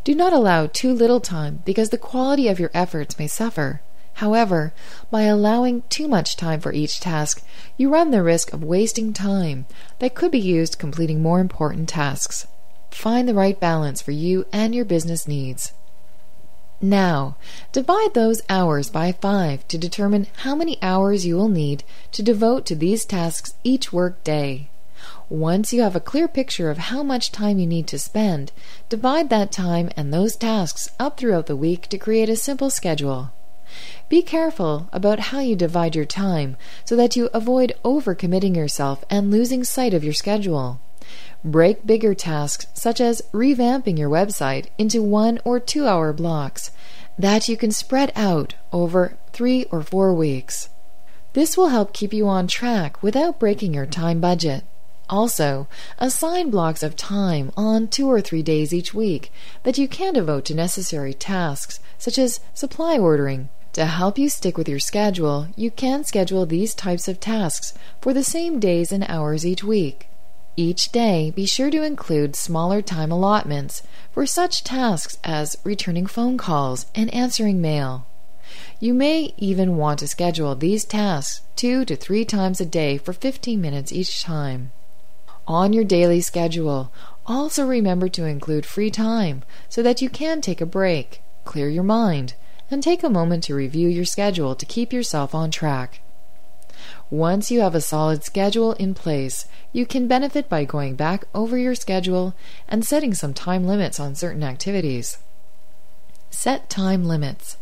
Do 0.03 0.15
not 0.15 0.33
allow 0.33 0.67
too 0.67 0.93
little 0.93 1.19
time 1.19 1.61
because 1.65 1.89
the 1.89 1.97
quality 1.97 2.47
of 2.47 2.59
your 2.59 2.71
efforts 2.73 3.19
may 3.19 3.27
suffer. 3.27 3.81
However, 4.19 4.73
by 5.11 5.23
allowing 5.23 5.83
too 5.89 6.07
much 6.07 6.37
time 6.37 6.61
for 6.61 6.71
each 6.71 7.01
task, 7.01 7.43
you 7.75 7.89
run 7.89 8.11
the 8.11 8.23
risk 8.23 8.53
of 8.53 8.63
wasting 8.63 9.11
time 9.11 9.65
that 9.99 10.15
could 10.15 10.31
be 10.31 10.39
used 10.39 10.79
completing 10.79 11.21
more 11.21 11.41
important 11.41 11.89
tasks. 11.89 12.47
find 12.91 13.27
the 13.27 13.33
right 13.33 13.59
balance 13.59 14.01
for 14.01 14.11
you 14.11 14.45
and 14.53 14.73
your 14.73 14.85
business 14.85 15.27
needs. 15.27 15.73
Now, 16.81 17.35
divide 17.73 18.13
those 18.13 18.41
hours 18.49 18.89
by 18.89 19.11
5 19.11 19.67
to 19.67 19.77
determine 19.77 20.27
how 20.37 20.55
many 20.55 20.77
hours 20.81 21.25
you 21.25 21.35
will 21.35 21.49
need 21.49 21.83
to 22.13 22.23
devote 22.23 22.65
to 22.67 22.75
these 22.75 23.03
tasks 23.03 23.55
each 23.65 23.91
work 23.91 24.23
day. 24.23 24.69
Once 25.29 25.73
you 25.73 25.81
have 25.81 25.95
a 25.95 25.99
clear 25.99 26.27
picture 26.27 26.69
of 26.69 26.77
how 26.77 27.01
much 27.01 27.31
time 27.31 27.57
you 27.57 27.65
need 27.65 27.87
to 27.87 27.97
spend, 27.97 28.51
divide 28.89 29.29
that 29.29 29.51
time 29.51 29.89
and 29.97 30.13
those 30.13 30.35
tasks 30.35 30.87
up 30.99 31.17
throughout 31.17 31.47
the 31.47 31.55
week 31.55 31.87
to 31.87 31.97
create 31.97 32.29
a 32.29 32.35
simple 32.35 32.69
schedule. 32.69 33.31
Be 34.07 34.21
careful 34.21 34.87
about 34.93 35.31
how 35.31 35.39
you 35.39 35.55
divide 35.55 35.95
your 35.95 36.05
time 36.05 36.57
so 36.85 36.95
that 36.95 37.15
you 37.15 37.29
avoid 37.33 37.73
overcommitting 37.83 38.55
yourself 38.55 39.03
and 39.09 39.31
losing 39.31 39.63
sight 39.63 39.95
of 39.95 40.03
your 40.03 40.13
schedule. 40.13 40.79
Break 41.43 41.87
bigger 41.87 42.13
tasks, 42.13 42.67
such 42.75 43.01
as 43.01 43.23
revamping 43.33 43.97
your 43.97 44.09
website, 44.09 44.67
into 44.77 45.01
one 45.01 45.39
or 45.43 45.59
two 45.59 45.87
hour 45.87 46.13
blocks 46.13 46.69
that 47.17 47.49
you 47.49 47.57
can 47.57 47.71
spread 47.71 48.11
out 48.15 48.53
over 48.71 49.17
three 49.33 49.65
or 49.65 49.81
four 49.81 50.13
weeks. 50.13 50.69
This 51.33 51.57
will 51.57 51.69
help 51.69 51.93
keep 51.93 52.13
you 52.13 52.27
on 52.27 52.47
track 52.47 53.01
without 53.01 53.39
breaking 53.39 53.73
your 53.73 53.87
time 53.87 54.19
budget. 54.21 54.63
Also, 55.09 55.67
assign 55.99 56.49
blocks 56.49 56.81
of 56.81 56.95
time 56.95 57.51
on 57.55 57.87
two 57.87 58.09
or 58.09 58.21
three 58.21 58.41
days 58.41 58.73
each 58.73 58.93
week 58.93 59.31
that 59.63 59.77
you 59.77 59.87
can 59.87 60.13
devote 60.13 60.45
to 60.45 60.55
necessary 60.55 61.13
tasks, 61.13 61.79
such 61.97 62.17
as 62.17 62.39
supply 62.53 62.97
ordering. 62.97 63.49
To 63.73 63.85
help 63.85 64.17
you 64.17 64.29
stick 64.29 64.57
with 64.57 64.69
your 64.69 64.79
schedule, 64.79 65.49
you 65.55 65.69
can 65.69 66.05
schedule 66.05 66.45
these 66.45 66.73
types 66.73 67.07
of 67.07 67.19
tasks 67.19 67.73
for 68.01 68.13
the 68.13 68.23
same 68.23 68.59
days 68.59 68.91
and 68.91 69.05
hours 69.09 69.45
each 69.45 69.63
week. 69.63 70.07
Each 70.55 70.89
day, 70.91 71.33
be 71.35 71.45
sure 71.45 71.69
to 71.69 71.83
include 71.83 72.37
smaller 72.37 72.81
time 72.81 73.11
allotments 73.11 73.83
for 74.13 74.25
such 74.25 74.63
tasks 74.63 75.17
as 75.25 75.57
returning 75.65 76.05
phone 76.05 76.37
calls 76.37 76.85
and 76.95 77.13
answering 77.13 77.59
mail. 77.59 78.07
You 78.79 78.93
may 78.93 79.33
even 79.37 79.75
want 79.75 79.99
to 79.99 80.07
schedule 80.07 80.55
these 80.55 80.85
tasks 80.85 81.41
two 81.57 81.83
to 81.85 81.95
three 81.97 82.23
times 82.23 82.61
a 82.61 82.65
day 82.65 82.97
for 82.97 83.11
15 83.11 83.59
minutes 83.59 83.91
each 83.91 84.23
time. 84.23 84.71
On 85.47 85.73
your 85.73 85.83
daily 85.83 86.21
schedule, 86.21 86.91
also 87.27 87.65
remember 87.65 88.09
to 88.09 88.25
include 88.25 88.65
free 88.65 88.89
time 88.89 89.43
so 89.69 89.83
that 89.83 90.01
you 90.01 90.09
can 90.09 90.41
take 90.41 90.59
a 90.59 90.65
break, 90.65 91.21
clear 91.43 91.69
your 91.69 91.83
mind, 91.83 92.33
and 92.71 92.81
take 92.81 93.03
a 93.03 93.09
moment 93.09 93.43
to 93.43 93.55
review 93.55 93.87
your 93.87 94.05
schedule 94.05 94.55
to 94.55 94.65
keep 94.65 94.91
yourself 94.91 95.35
on 95.35 95.51
track. 95.51 96.01
Once 97.11 97.51
you 97.51 97.61
have 97.61 97.75
a 97.75 97.81
solid 97.81 98.23
schedule 98.23 98.73
in 98.73 98.95
place, 98.95 99.47
you 99.71 99.85
can 99.85 100.07
benefit 100.07 100.49
by 100.49 100.65
going 100.65 100.95
back 100.95 101.25
over 101.35 101.57
your 101.57 101.75
schedule 101.75 102.33
and 102.67 102.83
setting 102.83 103.13
some 103.13 103.33
time 103.33 103.67
limits 103.67 103.99
on 103.99 104.15
certain 104.15 104.43
activities. 104.43 105.19
Set 106.31 106.69
time 106.69 107.05
limits. 107.05 107.57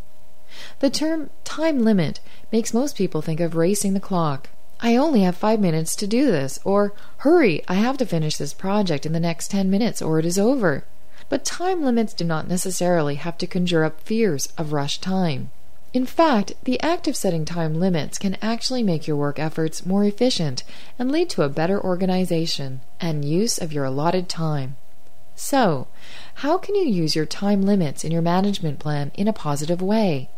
The 0.79 0.89
term 0.89 1.29
time 1.43 1.83
limit 1.83 2.21
makes 2.51 2.73
most 2.73 2.95
people 2.95 3.21
think 3.21 3.39
of 3.39 3.55
racing 3.55 3.93
the 3.93 3.99
clock. 3.99 4.49
I 4.85 4.97
only 4.97 5.21
have 5.21 5.37
five 5.37 5.61
minutes 5.61 5.95
to 5.95 6.07
do 6.07 6.25
this, 6.25 6.59
or 6.65 6.93
hurry, 7.19 7.63
I 7.69 7.75
have 7.75 7.97
to 7.99 8.05
finish 8.05 8.35
this 8.35 8.53
project 8.53 9.05
in 9.05 9.13
the 9.13 9.19
next 9.19 9.49
ten 9.49 9.69
minutes 9.69 10.01
or 10.01 10.19
it 10.19 10.25
is 10.25 10.37
over. 10.37 10.83
But 11.29 11.45
time 11.45 11.85
limits 11.85 12.13
do 12.13 12.25
not 12.25 12.49
necessarily 12.49 13.15
have 13.15 13.37
to 13.37 13.47
conjure 13.47 13.85
up 13.85 14.01
fears 14.01 14.49
of 14.57 14.73
rush 14.73 14.97
time. 14.99 15.51
In 15.93 16.05
fact, 16.05 16.55
the 16.65 16.81
act 16.81 17.07
of 17.07 17.15
setting 17.15 17.45
time 17.45 17.79
limits 17.79 18.17
can 18.17 18.35
actually 18.41 18.83
make 18.83 19.07
your 19.07 19.15
work 19.15 19.39
efforts 19.39 19.85
more 19.85 20.03
efficient 20.03 20.65
and 20.99 21.09
lead 21.09 21.29
to 21.29 21.43
a 21.43 21.49
better 21.49 21.81
organization 21.81 22.81
and 22.99 23.23
use 23.23 23.57
of 23.57 23.71
your 23.71 23.85
allotted 23.85 24.27
time. 24.27 24.75
So, 25.33 25.87
how 26.35 26.57
can 26.57 26.75
you 26.75 26.83
use 26.83 27.15
your 27.15 27.25
time 27.25 27.61
limits 27.61 28.03
in 28.03 28.11
your 28.11 28.21
management 28.21 28.79
plan 28.79 29.13
in 29.13 29.29
a 29.29 29.33
positive 29.33 29.81
way? 29.81 30.29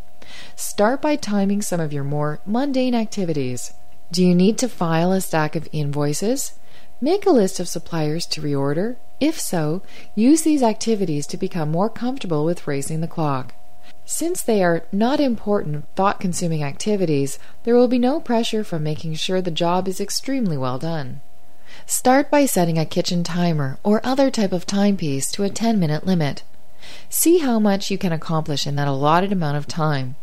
Start 0.55 1.01
by 1.01 1.15
timing 1.15 1.63
some 1.63 1.79
of 1.79 1.91
your 1.91 2.03
more 2.03 2.41
mundane 2.45 2.93
activities. 2.93 3.73
Do 4.12 4.24
you 4.24 4.35
need 4.35 4.57
to 4.59 4.69
file 4.69 5.12
a 5.12 5.21
stack 5.21 5.55
of 5.55 5.67
invoices? 5.71 6.53
Make 7.01 7.25
a 7.25 7.31
list 7.31 7.59
of 7.59 7.67
suppliers 7.67 8.25
to 8.27 8.41
reorder. 8.41 8.97
If 9.19 9.39
so, 9.39 9.81
use 10.13 10.43
these 10.43 10.63
activities 10.63 11.25
to 11.27 11.37
become 11.37 11.72
more 11.72 11.89
comfortable 11.89 12.46
with 12.46 12.68
racing 12.68 13.01
the 13.01 13.07
clock. 13.07 13.53
Since 14.05 14.44
they 14.44 14.63
are 14.63 14.83
not 14.91 15.20
important, 15.20 15.85
thought 15.96 16.20
consuming 16.20 16.63
activities, 16.63 17.39
there 17.63 17.75
will 17.75 17.87
be 17.87 17.98
no 17.98 18.20
pressure 18.20 18.63
from 18.63 18.83
making 18.83 19.15
sure 19.15 19.41
the 19.41 19.51
job 19.51 19.87
is 19.87 20.00
extremely 20.00 20.57
well 20.57 20.77
done. 20.77 21.22
Start 21.87 22.29
by 22.29 22.46
setting 22.46 22.77
a 22.77 22.85
kitchen 22.85 23.24
timer 23.24 23.79
or 23.83 24.05
other 24.05 24.29
type 24.29 24.51
of 24.53 24.68
timepiece 24.68 25.31
to 25.31 25.44
a 25.44 25.50
10 25.50 25.79
minute 25.79 26.05
limit. 26.05 26.44
See 27.09 27.39
how 27.39 27.59
much 27.59 27.89
you 27.89 27.98
can 27.98 28.11
accomplish 28.11 28.68
in 28.68 28.75
that 28.75 28.87
allotted 28.87 29.31
amount 29.31 29.57
of 29.57 29.68
time. 29.68 30.15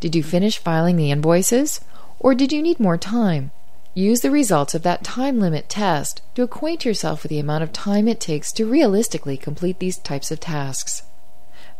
Did 0.00 0.14
you 0.14 0.22
finish 0.22 0.58
filing 0.58 0.96
the 0.96 1.10
invoices? 1.10 1.80
Or 2.24 2.34
did 2.34 2.54
you 2.54 2.62
need 2.62 2.80
more 2.80 2.96
time? 2.96 3.50
Use 3.92 4.22
the 4.22 4.30
results 4.30 4.74
of 4.74 4.82
that 4.82 5.04
time 5.04 5.38
limit 5.38 5.68
test 5.68 6.22
to 6.34 6.42
acquaint 6.42 6.86
yourself 6.86 7.22
with 7.22 7.28
the 7.28 7.38
amount 7.38 7.64
of 7.64 7.70
time 7.70 8.08
it 8.08 8.18
takes 8.18 8.50
to 8.52 8.64
realistically 8.64 9.36
complete 9.36 9.78
these 9.78 9.98
types 9.98 10.30
of 10.30 10.40
tasks. 10.40 11.02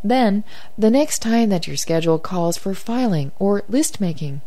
Then, 0.03 0.43
the 0.77 0.91
next 0.91 1.23
time 1.23 1.49
that 1.49 1.65
your 1.65 1.77
schedule 1.77 2.19
calls 2.19 2.57
for 2.57 2.75
filing 2.75 3.31
or 3.39 3.63
list 3.67 3.99
making, 3.99 4.41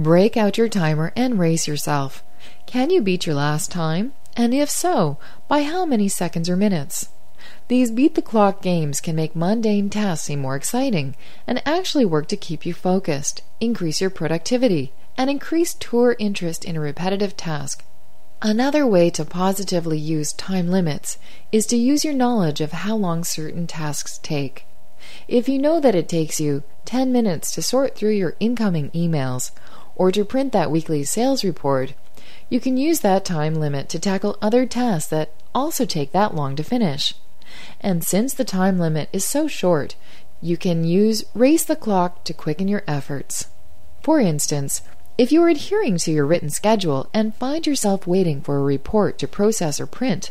break 0.00 0.38
out 0.38 0.56
your 0.56 0.70
timer 0.70 1.12
and 1.14 1.38
race 1.38 1.68
yourself. 1.68 2.24
Can 2.64 2.88
you 2.88 3.02
beat 3.02 3.26
your 3.26 3.34
last 3.34 3.70
time? 3.70 4.14
And 4.34 4.54
if 4.54 4.70
so, 4.70 5.18
by 5.48 5.64
how 5.64 5.84
many 5.84 6.08
seconds 6.08 6.48
or 6.48 6.56
minutes? 6.56 7.10
These 7.68 7.90
beat 7.90 8.14
the 8.14 8.22
clock 8.22 8.62
games 8.62 9.02
can 9.02 9.16
make 9.16 9.36
mundane 9.36 9.90
tasks 9.90 10.28
seem 10.28 10.40
more 10.40 10.56
exciting 10.56 11.14
and 11.46 11.60
actually 11.66 12.06
work 12.06 12.26
to 12.28 12.38
keep 12.38 12.64
you 12.64 12.72
focused, 12.72 13.42
increase 13.60 14.00
your 14.00 14.08
productivity, 14.08 14.94
and 15.16 15.30
increase 15.30 15.74
tour 15.74 16.16
interest 16.18 16.64
in 16.64 16.76
a 16.76 16.80
repetitive 16.80 17.36
task. 17.36 17.84
Another 18.40 18.86
way 18.86 19.08
to 19.10 19.24
positively 19.24 19.98
use 19.98 20.32
time 20.32 20.68
limits 20.68 21.16
is 21.52 21.64
to 21.66 21.76
use 21.76 22.04
your 22.04 22.14
knowledge 22.14 22.60
of 22.60 22.72
how 22.72 22.96
long 22.96 23.22
certain 23.22 23.66
tasks 23.66 24.18
take. 24.22 24.66
If 25.28 25.48
you 25.48 25.58
know 25.58 25.78
that 25.80 25.94
it 25.94 26.08
takes 26.08 26.40
you 26.40 26.64
10 26.84 27.12
minutes 27.12 27.52
to 27.52 27.62
sort 27.62 27.94
through 27.94 28.12
your 28.12 28.34
incoming 28.40 28.90
emails 28.90 29.52
or 29.94 30.10
to 30.10 30.24
print 30.24 30.52
that 30.52 30.70
weekly 30.70 31.04
sales 31.04 31.44
report, 31.44 31.94
you 32.48 32.60
can 32.60 32.76
use 32.76 33.00
that 33.00 33.24
time 33.24 33.54
limit 33.54 33.88
to 33.90 33.98
tackle 33.98 34.36
other 34.42 34.66
tasks 34.66 35.10
that 35.10 35.32
also 35.54 35.84
take 35.84 36.12
that 36.12 36.34
long 36.34 36.56
to 36.56 36.64
finish. 36.64 37.14
And 37.80 38.02
since 38.02 38.34
the 38.34 38.44
time 38.44 38.78
limit 38.78 39.08
is 39.12 39.24
so 39.24 39.46
short, 39.46 39.94
you 40.40 40.56
can 40.56 40.84
use 40.84 41.24
Race 41.34 41.64
the 41.64 41.76
Clock 41.76 42.24
to 42.24 42.34
quicken 42.34 42.66
your 42.66 42.82
efforts. 42.88 43.46
For 44.02 44.18
instance, 44.18 44.82
if 45.18 45.30
you 45.30 45.42
are 45.42 45.48
adhering 45.48 45.98
to 45.98 46.10
your 46.10 46.24
written 46.24 46.48
schedule 46.48 47.08
and 47.12 47.34
find 47.34 47.66
yourself 47.66 48.06
waiting 48.06 48.40
for 48.40 48.56
a 48.56 48.62
report 48.62 49.18
to 49.18 49.28
process 49.28 49.78
or 49.78 49.86
print, 49.86 50.30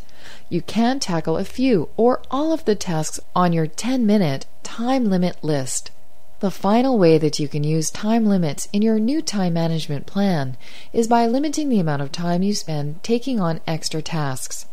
you 0.50 0.62
can 0.62 1.00
tackle 1.00 1.38
a 1.38 1.46
few 1.46 1.90
or 1.98 2.22
all 2.32 2.52
of 2.52 2.66
the 2.66 2.76
tasks 2.76 3.20
on 3.36 3.54
your 3.54 3.68
10 3.68 4.06
minute 4.06 4.48
time 4.64 5.06
limit 5.06 5.44
list. 5.44 5.92
The 6.40 6.50
final 6.50 6.98
way 6.98 7.20
that 7.20 7.38
you 7.38 7.48
can 7.48 7.64
use 7.64 7.92
time 7.92 8.26
limits 8.26 8.68
in 8.74 8.82
your 8.82 8.98
new 8.98 9.22
time 9.22 9.54
management 9.54 10.08
plan 10.08 10.58
is 10.92 11.08
by 11.08 11.28
limiting 11.28 11.70
the 11.70 11.80
amount 11.80 12.02
of 12.02 12.12
time 12.12 12.42
you 12.42 12.56
spend 12.56 13.04
taking 13.04 13.40
on 13.40 13.62
extra 13.68 14.02
tasks. 14.02 14.66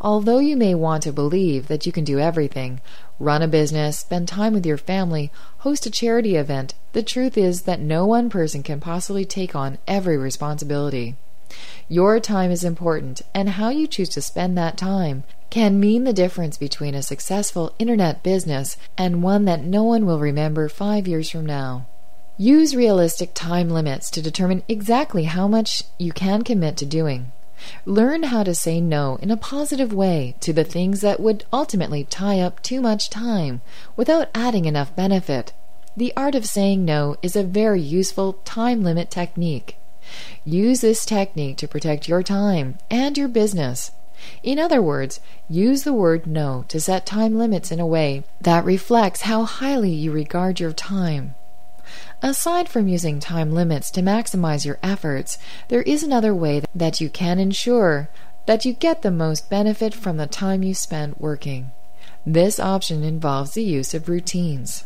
Although 0.00 0.38
you 0.38 0.56
may 0.56 0.74
want 0.74 1.04
to 1.04 1.12
believe 1.12 1.68
that 1.68 1.86
you 1.86 1.92
can 1.92 2.04
do 2.04 2.18
everything, 2.18 2.80
run 3.18 3.42
a 3.42 3.48
business, 3.48 3.98
spend 3.98 4.28
time 4.28 4.52
with 4.52 4.66
your 4.66 4.76
family, 4.76 5.30
host 5.58 5.86
a 5.86 5.90
charity 5.90 6.36
event, 6.36 6.74
the 6.92 7.02
truth 7.02 7.36
is 7.36 7.62
that 7.62 7.80
no 7.80 8.06
one 8.06 8.30
person 8.30 8.62
can 8.62 8.80
possibly 8.80 9.24
take 9.24 9.54
on 9.54 9.78
every 9.86 10.16
responsibility. 10.16 11.16
Your 11.88 12.18
time 12.18 12.50
is 12.50 12.64
important, 12.64 13.22
and 13.34 13.50
how 13.50 13.68
you 13.68 13.86
choose 13.86 14.08
to 14.10 14.22
spend 14.22 14.56
that 14.58 14.76
time 14.76 15.24
can 15.50 15.78
mean 15.78 16.04
the 16.04 16.12
difference 16.12 16.56
between 16.56 16.94
a 16.94 17.02
successful 17.02 17.74
internet 17.78 18.22
business 18.22 18.76
and 18.98 19.22
one 19.22 19.44
that 19.44 19.62
no 19.62 19.84
one 19.84 20.04
will 20.04 20.18
remember 20.18 20.68
five 20.68 21.06
years 21.06 21.30
from 21.30 21.46
now. 21.46 21.86
Use 22.36 22.74
realistic 22.74 23.32
time 23.34 23.70
limits 23.70 24.10
to 24.10 24.20
determine 24.20 24.64
exactly 24.66 25.24
how 25.24 25.46
much 25.46 25.84
you 25.98 26.10
can 26.12 26.42
commit 26.42 26.76
to 26.78 26.84
doing. 26.84 27.30
Learn 27.86 28.24
how 28.24 28.42
to 28.42 28.54
say 28.54 28.80
no 28.80 29.16
in 29.22 29.30
a 29.30 29.36
positive 29.36 29.92
way 29.92 30.34
to 30.40 30.52
the 30.52 30.64
things 30.64 31.00
that 31.00 31.20
would 31.20 31.44
ultimately 31.52 32.04
tie 32.04 32.40
up 32.40 32.62
too 32.62 32.80
much 32.80 33.10
time 33.10 33.60
without 33.96 34.28
adding 34.34 34.64
enough 34.64 34.94
benefit. 34.94 35.52
The 35.96 36.12
art 36.16 36.34
of 36.34 36.46
saying 36.46 36.84
no 36.84 37.16
is 37.22 37.36
a 37.36 37.44
very 37.44 37.80
useful 37.80 38.34
time 38.44 38.82
limit 38.82 39.10
technique. 39.10 39.76
Use 40.44 40.80
this 40.80 41.04
technique 41.04 41.56
to 41.58 41.68
protect 41.68 42.08
your 42.08 42.22
time 42.22 42.78
and 42.90 43.16
your 43.16 43.28
business. 43.28 43.92
In 44.42 44.58
other 44.58 44.82
words, 44.82 45.20
use 45.48 45.84
the 45.84 45.92
word 45.92 46.26
no 46.26 46.64
to 46.68 46.80
set 46.80 47.06
time 47.06 47.36
limits 47.38 47.70
in 47.70 47.80
a 47.80 47.86
way 47.86 48.24
that 48.40 48.64
reflects 48.64 49.22
how 49.22 49.44
highly 49.44 49.90
you 49.90 50.12
regard 50.12 50.60
your 50.60 50.72
time. 50.72 51.34
Aside 52.24 52.70
from 52.70 52.88
using 52.88 53.20
time 53.20 53.52
limits 53.52 53.90
to 53.90 54.00
maximize 54.00 54.64
your 54.64 54.78
efforts, 54.82 55.36
there 55.68 55.82
is 55.82 56.02
another 56.02 56.34
way 56.34 56.62
that 56.74 56.98
you 56.98 57.10
can 57.10 57.38
ensure 57.38 58.08
that 58.46 58.64
you 58.64 58.72
get 58.72 59.02
the 59.02 59.10
most 59.10 59.50
benefit 59.50 59.92
from 59.92 60.16
the 60.16 60.26
time 60.26 60.62
you 60.62 60.72
spend 60.72 61.16
working. 61.18 61.72
This 62.24 62.58
option 62.58 63.04
involves 63.04 63.52
the 63.52 63.62
use 63.62 63.92
of 63.92 64.08
routines. 64.08 64.84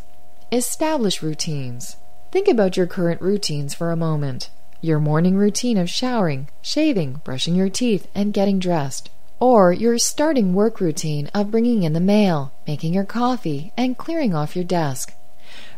Establish 0.51 1.23
routines. 1.23 1.97
Think 2.33 2.49
about 2.49 2.77
your 2.77 2.89
current 2.89 3.23
routines 3.23 3.73
for 3.73 3.93
a 3.93 3.97
moment. 3.97 4.51
Your 4.81 4.99
morning 4.99 5.37
routine 5.37 5.79
of 5.79 5.89
showering, 5.89 6.49
shaving, 6.61 7.21
brushing 7.23 7.55
your 7.55 7.69
teeth, 7.69 8.09
and 8.17 8.35
getting 8.35 8.59
dressed. 8.59 9.11
Or 9.39 9.73
your 9.73 9.97
starting 9.99 10.55
work 10.55 10.81
routine 10.81 11.29
of 11.33 11.53
bringing 11.53 11.85
in 11.85 11.93
the 11.93 12.01
mail, 12.01 12.53
making 12.67 12.95
your 12.95 13.05
coffee, 13.05 13.73
and 13.77 13.97
clearing 13.97 14.35
off 14.35 14.57
your 14.57 14.65
desk. 14.65 15.15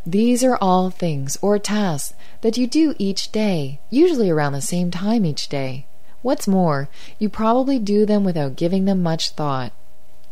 These 0.07 0.43
are 0.43 0.57
all 0.61 0.91
things 0.91 1.37
or 1.43 1.59
tasks 1.59 2.15
that 2.41 2.57
you 2.57 2.67
do 2.67 2.95
each 2.99 3.33
day, 3.33 3.81
usually 3.91 4.31
around 4.31 4.55
the 4.55 4.63
same 4.63 4.91
time 4.91 5.27
each 5.27 5.49
day. 5.49 5.87
What's 6.23 6.49
more, 6.49 6.89
you 7.19 7.29
probably 7.29 7.79
do 7.79 8.07
them 8.07 8.25
without 8.25 8.57
giving 8.57 8.87
them 8.87 9.03
much 9.03 9.31
thought. 9.31 9.73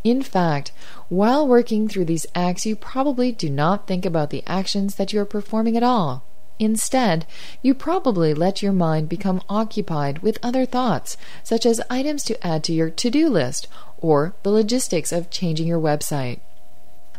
In 0.04 0.22
fact, 0.22 0.72
while 1.08 1.46
working 1.46 1.88
through 1.88 2.06
these 2.06 2.26
acts, 2.34 2.64
you 2.64 2.76
probably 2.76 3.32
do 3.32 3.50
not 3.50 3.86
think 3.86 4.06
about 4.06 4.30
the 4.30 4.42
actions 4.46 4.94
that 4.94 5.12
you 5.12 5.20
are 5.20 5.26
performing 5.26 5.76
at 5.76 5.82
all. 5.82 6.24
Instead, 6.58 7.26
you 7.62 7.74
probably 7.74 8.34
let 8.34 8.62
your 8.62 8.72
mind 8.72 9.08
become 9.08 9.42
occupied 9.48 10.20
with 10.20 10.38
other 10.42 10.64
thoughts, 10.64 11.16
such 11.44 11.64
as 11.64 11.80
items 11.88 12.24
to 12.24 12.46
add 12.46 12.64
to 12.64 12.72
your 12.72 12.90
to 12.90 13.10
do 13.10 13.28
list 13.28 13.68
or 13.98 14.34
the 14.42 14.50
logistics 14.50 15.12
of 15.12 15.30
changing 15.30 15.66
your 15.66 15.80
website. 15.80 16.40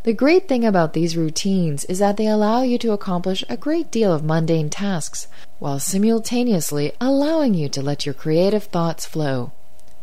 The 0.09 0.15
great 0.15 0.47
thing 0.47 0.65
about 0.65 0.93
these 0.93 1.15
routines 1.15 1.85
is 1.85 1.99
that 1.99 2.17
they 2.17 2.25
allow 2.25 2.63
you 2.63 2.79
to 2.79 2.93
accomplish 2.93 3.43
a 3.47 3.55
great 3.55 3.91
deal 3.91 4.11
of 4.11 4.23
mundane 4.23 4.71
tasks 4.71 5.27
while 5.59 5.77
simultaneously 5.79 6.93
allowing 6.99 7.53
you 7.53 7.69
to 7.69 7.83
let 7.83 8.07
your 8.07 8.15
creative 8.15 8.63
thoughts 8.63 9.05
flow. 9.05 9.51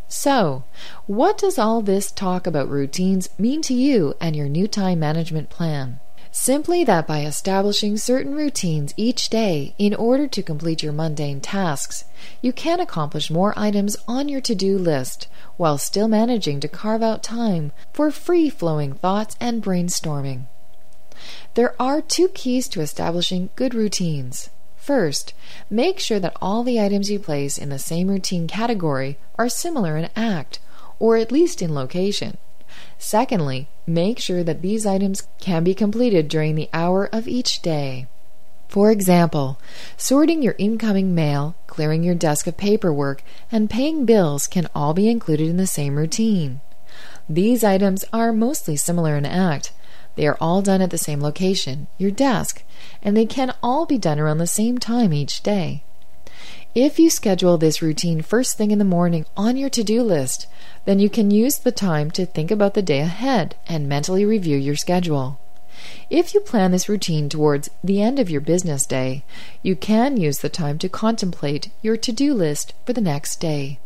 So, 0.07 0.63
what 1.09 1.37
does 1.37 1.59
all 1.59 1.83
this 1.83 2.13
talk 2.13 2.47
about 2.47 2.71
routines 2.71 3.31
mean 3.37 3.63
to 3.63 3.75
you 3.75 4.15
and 4.21 4.37
your 4.37 4.49
new 4.49 4.69
time 4.69 5.01
management 5.01 5.51
plan? 5.51 5.99
Simply 6.39 6.85
that 6.85 7.07
by 7.07 7.23
establishing 7.25 7.97
certain 7.97 8.35
routines 8.35 8.93
each 8.99 9.31
day 9.31 9.75
in 9.79 9.95
order 9.95 10.29
to 10.29 10.43
complete 10.43 10.83
your 10.83 10.93
mundane 10.93 11.41
tasks, 11.41 12.05
you 12.43 12.53
can 12.53 12.79
accomplish 12.79 13.31
more 13.31 13.59
items 13.59 13.97
on 14.07 14.29
your 14.29 14.43
to 14.43 14.55
do 14.55 14.77
list 14.77 15.29
while 15.57 15.79
still 15.79 16.09
managing 16.09 16.61
to 16.61 16.69
carve 16.69 17.03
out 17.03 17.23
time 17.23 17.73
for 17.95 18.11
free 18.11 18.51
flowing 18.51 18.93
thoughts 18.93 19.35
and 19.41 19.63
brainstorming. 19.63 20.43
There 21.55 21.75
are 21.81 22.03
two 22.03 22.29
keys 22.29 22.69
to 22.69 22.83
establishing 22.83 23.49
good 23.57 23.75
routines. 23.75 24.51
First, 24.77 25.33
make 25.71 25.99
sure 25.99 26.21
that 26.21 26.37
all 26.43 26.63
the 26.63 26.79
items 26.79 27.11
you 27.11 27.19
place 27.19 27.57
in 27.57 27.71
the 27.71 27.79
same 27.79 28.09
routine 28.09 28.47
category 28.47 29.17
are 29.39 29.49
similar 29.49 29.97
in 29.97 30.11
act, 30.15 30.59
or 30.99 31.17
at 31.17 31.33
least 31.33 31.63
in 31.63 31.75
location. 31.75 32.37
Secondly, 32.99 33.69
make 33.87 34.19
sure 34.19 34.43
that 34.43 34.63
these 34.63 34.87
items 34.87 35.29
can 35.41 35.65
be 35.65 35.75
completed 35.75 36.29
during 36.29 36.55
the 36.55 36.71
hour 36.73 37.09
of 37.13 37.29
each 37.29 37.63
day. 37.63 38.07
For 38.69 38.91
example, 38.91 39.59
sorting 39.97 40.43
your 40.43 40.57
incoming 40.59 41.15
mail, 41.15 41.55
clearing 41.67 42.03
your 42.03 42.15
desk 42.15 42.47
of 42.47 42.57
paperwork, 42.57 43.23
and 43.51 43.71
paying 43.71 44.05
bills 44.05 44.47
can 44.47 44.69
all 44.75 44.93
be 44.93 45.09
included 45.09 45.49
in 45.49 45.57
the 45.57 45.67
same 45.67 45.97
routine. 45.97 46.61
These 47.29 47.65
items 47.65 48.05
are 48.13 48.33
mostly 48.33 48.77
similar 48.77 49.17
in 49.17 49.25
act. 49.25 49.73
They 50.17 50.27
are 50.27 50.39
all 50.41 50.63
done 50.63 50.81
at 50.81 50.91
the 50.91 50.99
same 50.99 51.21
location, 51.21 51.87
your 51.99 52.11
desk, 52.11 52.65
and 53.03 53.17
they 53.17 53.27
can 53.27 53.55
all 53.63 53.87
be 53.87 53.99
done 53.99 54.19
around 54.19 54.39
the 54.39 54.47
same 54.47 54.79
time 54.79 55.13
each 55.13 55.43
day. 55.43 55.85
If 56.77 56.99
you 56.99 57.09
schedule 57.09 57.57
this 57.57 57.81
routine 57.81 58.21
first 58.21 58.59
thing 58.59 58.71
in 58.71 58.79
the 58.79 58.85
morning 58.85 59.25
on 59.35 59.57
your 59.57 59.71
to 59.71 59.83
do 59.83 60.03
list, 60.03 60.47
then 60.85 60.99
you 60.99 61.09
can 61.09 61.31
use 61.31 61.57
the 61.57 61.73
time 61.73 62.11
to 62.11 62.27
think 62.27 62.51
about 62.51 62.75
the 62.75 62.83
day 62.83 62.99
ahead 62.99 63.55
and 63.67 63.89
mentally 63.89 64.27
review 64.27 64.59
your 64.59 64.77
schedule. 64.77 65.41
If 66.11 66.35
you 66.35 66.41
plan 66.41 66.73
this 66.73 66.87
routine 66.87 67.31
towards 67.31 67.71
the 67.83 68.03
end 68.03 68.19
of 68.19 68.29
your 68.29 68.43
business 68.43 68.85
day, 68.85 69.25
you 69.63 69.75
can 69.75 70.19
use 70.19 70.41
the 70.41 70.51
time 70.51 70.77
to 70.81 70.89
contemplate 70.91 71.71
your 71.81 71.97
to 71.97 72.13
do 72.13 72.35
list 72.35 72.75
for 72.85 72.93
the 72.93 73.01
next 73.01 73.41
day. 73.41 73.79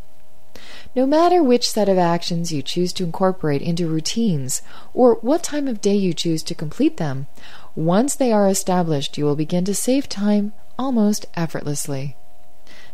No 0.97 1.07
matter 1.07 1.45
which 1.45 1.71
set 1.71 1.89
of 1.89 1.97
actions 1.97 2.53
you 2.53 2.61
choose 2.61 2.93
to 2.95 3.05
incorporate 3.05 3.63
into 3.63 3.87
routines 3.87 4.63
or 4.93 5.15
what 5.21 5.45
time 5.45 5.69
of 5.69 5.81
day 5.81 5.95
you 5.95 6.13
choose 6.13 6.43
to 6.43 6.57
complete 6.57 6.97
them, 6.97 7.29
once 7.77 8.17
they 8.17 8.33
are 8.33 8.49
established, 8.49 9.17
you 9.17 9.25
will 9.25 9.37
begin 9.37 9.65
to 9.67 9.77
save 9.77 10.09
time 10.09 10.53
almost 10.77 11.27
effortlessly. 11.37 12.17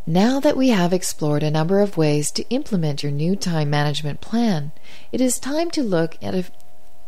Now 0.08 0.38
that 0.38 0.56
we 0.56 0.68
have 0.68 0.92
explored 0.92 1.42
a 1.42 1.50
number 1.50 1.80
of 1.80 1.96
ways 1.96 2.30
to 2.32 2.48
implement 2.48 3.02
your 3.02 3.10
new 3.10 3.34
time 3.34 3.68
management 3.70 4.20
plan, 4.20 4.70
it 5.10 5.20
is 5.20 5.40
time 5.40 5.68
to 5.72 5.82
look 5.82 6.16
at 6.22 6.32
a 6.32 6.44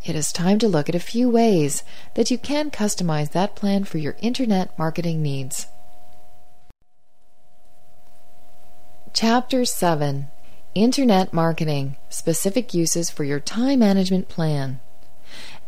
it 0.04 0.16
is 0.16 0.32
time 0.32 0.58
to 0.58 0.66
look 0.66 0.88
at 0.88 0.96
a 0.96 1.00
few 1.00 1.30
ways 1.30 1.84
that 2.14 2.30
you 2.30 2.38
can 2.38 2.72
customize 2.72 3.30
that 3.30 3.54
plan 3.54 3.84
for 3.84 3.98
your 3.98 4.16
internet 4.20 4.76
marketing 4.76 5.22
needs. 5.22 5.68
Chapter 9.12 9.64
7 9.64 10.26
Internet 10.74 11.32
Marketing 11.32 11.96
Specific 12.08 12.74
Uses 12.74 13.10
for 13.10 13.22
Your 13.22 13.40
Time 13.40 13.78
Management 13.78 14.28
Plan. 14.28 14.80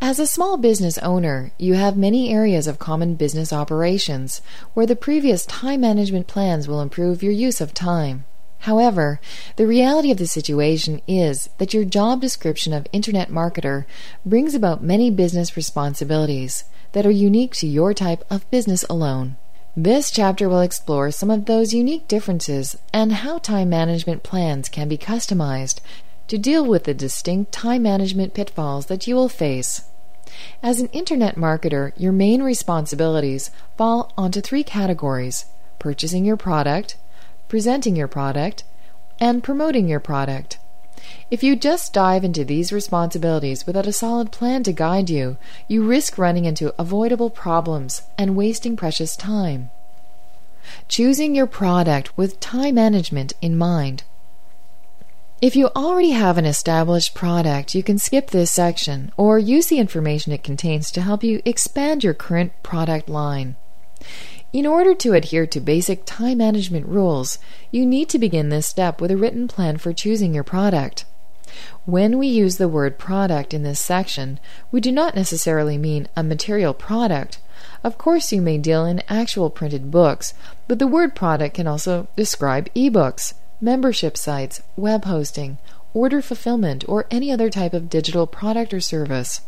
As 0.02 0.18
a 0.18 0.26
small 0.26 0.56
business 0.56 0.96
owner, 0.98 1.52
you 1.58 1.74
have 1.74 1.94
many 1.94 2.32
areas 2.32 2.66
of 2.66 2.78
common 2.78 3.16
business 3.16 3.52
operations 3.52 4.40
where 4.72 4.86
the 4.86 4.96
previous 4.96 5.44
time 5.44 5.82
management 5.82 6.26
plans 6.26 6.66
will 6.66 6.80
improve 6.80 7.22
your 7.22 7.34
use 7.34 7.60
of 7.60 7.74
time. 7.74 8.24
However, 8.60 9.20
the 9.56 9.66
reality 9.66 10.10
of 10.10 10.16
the 10.16 10.26
situation 10.26 11.02
is 11.06 11.50
that 11.58 11.74
your 11.74 11.84
job 11.84 12.22
description 12.22 12.72
of 12.72 12.86
Internet 12.92 13.28
marketer 13.28 13.84
brings 14.24 14.54
about 14.54 14.82
many 14.82 15.10
business 15.10 15.54
responsibilities 15.54 16.64
that 16.92 17.04
are 17.04 17.10
unique 17.10 17.52
to 17.56 17.66
your 17.66 17.92
type 17.92 18.24
of 18.30 18.50
business 18.50 18.86
alone. 18.88 19.36
This 19.76 20.10
chapter 20.10 20.48
will 20.48 20.62
explore 20.62 21.10
some 21.10 21.30
of 21.30 21.44
those 21.44 21.74
unique 21.74 22.08
differences 22.08 22.74
and 22.92 23.12
how 23.12 23.36
time 23.36 23.68
management 23.68 24.22
plans 24.22 24.70
can 24.70 24.88
be 24.88 24.96
customized 24.96 25.80
to 26.30 26.38
deal 26.38 26.64
with 26.64 26.84
the 26.84 26.94
distinct 26.94 27.50
time 27.50 27.82
management 27.82 28.34
pitfalls 28.34 28.86
that 28.86 29.08
you 29.08 29.16
will 29.16 29.28
face. 29.28 29.82
As 30.62 30.80
an 30.80 30.86
internet 30.92 31.34
marketer, 31.34 31.92
your 31.96 32.12
main 32.12 32.40
responsibilities 32.40 33.50
fall 33.76 34.12
onto 34.16 34.40
three 34.40 34.62
categories 34.62 35.46
purchasing 35.80 36.24
your 36.24 36.36
product, 36.36 36.96
presenting 37.48 37.96
your 37.96 38.06
product, 38.06 38.62
and 39.18 39.42
promoting 39.42 39.88
your 39.88 39.98
product. 39.98 40.58
If 41.32 41.42
you 41.42 41.56
just 41.56 41.92
dive 41.92 42.22
into 42.22 42.44
these 42.44 42.72
responsibilities 42.72 43.66
without 43.66 43.88
a 43.88 43.92
solid 43.92 44.30
plan 44.30 44.62
to 44.62 44.72
guide 44.72 45.10
you, 45.10 45.36
you 45.66 45.82
risk 45.82 46.16
running 46.16 46.44
into 46.44 46.72
avoidable 46.78 47.30
problems 47.30 48.02
and 48.16 48.36
wasting 48.36 48.76
precious 48.76 49.16
time. 49.16 49.70
Choosing 50.86 51.34
your 51.34 51.48
product 51.48 52.16
with 52.16 52.38
time 52.38 52.76
management 52.76 53.32
in 53.42 53.58
mind 53.58 54.04
if 55.40 55.56
you 55.56 55.68
already 55.68 56.10
have 56.10 56.36
an 56.36 56.44
established 56.44 57.14
product, 57.14 57.74
you 57.74 57.82
can 57.82 57.96
skip 57.96 58.30
this 58.30 58.50
section 58.50 59.10
or 59.16 59.38
use 59.38 59.68
the 59.68 59.78
information 59.78 60.32
it 60.32 60.44
contains 60.44 60.90
to 60.90 61.00
help 61.00 61.24
you 61.24 61.40
expand 61.46 62.04
your 62.04 62.12
current 62.12 62.52
product 62.62 63.08
line. 63.08 63.56
In 64.52 64.66
order 64.66 64.94
to 64.96 65.14
adhere 65.14 65.46
to 65.46 65.60
basic 65.60 66.04
time 66.04 66.38
management 66.38 66.86
rules, 66.86 67.38
you 67.70 67.86
need 67.86 68.10
to 68.10 68.18
begin 68.18 68.50
this 68.50 68.66
step 68.66 69.00
with 69.00 69.10
a 69.10 69.16
written 69.16 69.48
plan 69.48 69.78
for 69.78 69.94
choosing 69.94 70.34
your 70.34 70.44
product. 70.44 71.06
When 71.86 72.18
we 72.18 72.26
use 72.26 72.58
the 72.58 72.68
word 72.68 72.98
product 72.98 73.54
in 73.54 73.62
this 73.62 73.80
section, 73.80 74.40
we 74.70 74.80
do 74.80 74.92
not 74.92 75.14
necessarily 75.14 75.78
mean 75.78 76.06
a 76.16 76.22
material 76.22 76.74
product. 76.74 77.38
Of 77.82 77.96
course, 77.96 78.30
you 78.30 78.42
may 78.42 78.58
deal 78.58 78.84
in 78.84 79.02
actual 79.08 79.48
printed 79.48 79.90
books, 79.90 80.34
but 80.68 80.78
the 80.78 80.86
word 80.86 81.14
product 81.14 81.54
can 81.54 81.66
also 81.66 82.08
describe 82.14 82.72
ebooks, 82.74 83.34
membership 83.60 84.16
sites, 84.16 84.62
web 84.76 85.04
hosting, 85.04 85.58
order 85.92 86.22
fulfillment, 86.22 86.84
or 86.88 87.06
any 87.10 87.30
other 87.30 87.50
type 87.50 87.74
of 87.74 87.90
digital 87.90 88.26
product 88.26 88.72
or 88.72 88.80
service. 88.80 89.42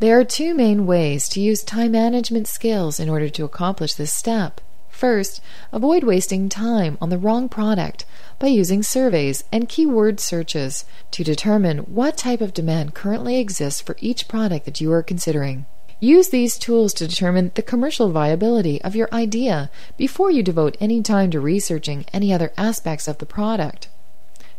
There 0.00 0.18
are 0.18 0.24
two 0.24 0.54
main 0.54 0.86
ways 0.86 1.28
to 1.28 1.40
use 1.40 1.62
time 1.62 1.92
management 1.92 2.48
skills 2.48 2.98
in 2.98 3.10
order 3.10 3.28
to 3.28 3.44
accomplish 3.44 3.94
this 3.94 4.12
step. 4.12 4.60
First, 4.88 5.40
avoid 5.72 6.04
wasting 6.04 6.48
time 6.48 6.98
on 7.00 7.10
the 7.10 7.18
wrong 7.18 7.48
product 7.48 8.04
by 8.38 8.48
using 8.48 8.82
surveys 8.82 9.44
and 9.52 9.68
keyword 9.68 10.18
searches 10.18 10.84
to 11.10 11.24
determine 11.24 11.78
what 11.80 12.16
type 12.16 12.40
of 12.40 12.54
demand 12.54 12.94
currently 12.94 13.38
exists 13.38 13.80
for 13.80 13.96
each 14.00 14.28
product 14.28 14.64
that 14.64 14.80
you 14.80 14.90
are 14.92 15.02
considering. 15.02 15.66
Use 16.02 16.30
these 16.30 16.56
tools 16.56 16.94
to 16.94 17.06
determine 17.06 17.52
the 17.54 17.62
commercial 17.62 18.10
viability 18.10 18.80
of 18.82 18.96
your 18.96 19.12
idea 19.12 19.70
before 19.98 20.30
you 20.30 20.42
devote 20.42 20.78
any 20.80 21.02
time 21.02 21.30
to 21.30 21.40
researching 21.40 22.06
any 22.10 22.32
other 22.32 22.52
aspects 22.56 23.06
of 23.06 23.18
the 23.18 23.26
product. 23.26 23.88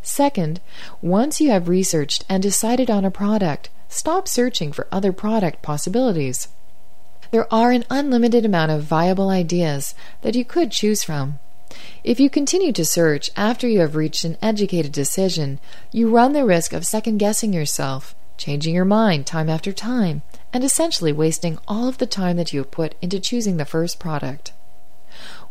Second, 0.04 0.62
once 1.02 1.42
you 1.42 1.50
have 1.50 1.68
researched 1.68 2.26
and 2.30 2.44
decided 2.44 2.92
on 2.92 3.04
a 3.04 3.12
product, 3.12 3.70
stop 3.90 4.28
searching 4.28 4.72
for 4.72 4.88
other 4.92 5.12
product 5.12 5.64
possibilities. 5.64 6.48
There 7.32 7.52
are 7.52 7.72
an 7.72 7.86
unlimited 7.90 8.46
amount 8.46 8.72
of 8.72 8.84
viable 8.84 9.30
ideas 9.30 9.96
that 10.22 10.36
you 10.36 10.46
could 10.46 10.72
choose 10.72 11.04
from. 11.04 11.40
If 12.04 12.20
you 12.20 12.30
continue 12.30 12.74
to 12.74 12.86
search 12.86 13.32
after 13.36 13.68
you 13.68 13.80
have 13.80 13.96
reached 13.96 14.26
an 14.26 14.38
educated 14.44 14.92
decision, 14.92 15.60
you 15.92 16.10
run 16.10 16.34
the 16.34 16.46
risk 16.46 16.74
of 16.74 16.86
second 16.86 17.18
guessing 17.18 17.54
yourself, 17.54 18.14
changing 18.38 18.76
your 18.76 18.86
mind 18.86 19.26
time 19.26 19.50
after 19.50 19.72
time, 19.72 20.22
and 20.54 20.64
essentially 20.64 21.14
wasting 21.14 21.58
all 21.68 21.88
of 21.88 21.98
the 21.98 22.06
time 22.06 22.38
that 22.38 22.52
you 22.52 22.60
have 22.60 22.72
put 22.72 22.96
into 23.02 23.20
choosing 23.20 23.58
the 23.58 23.66
first 23.66 24.00
product. 24.00 24.54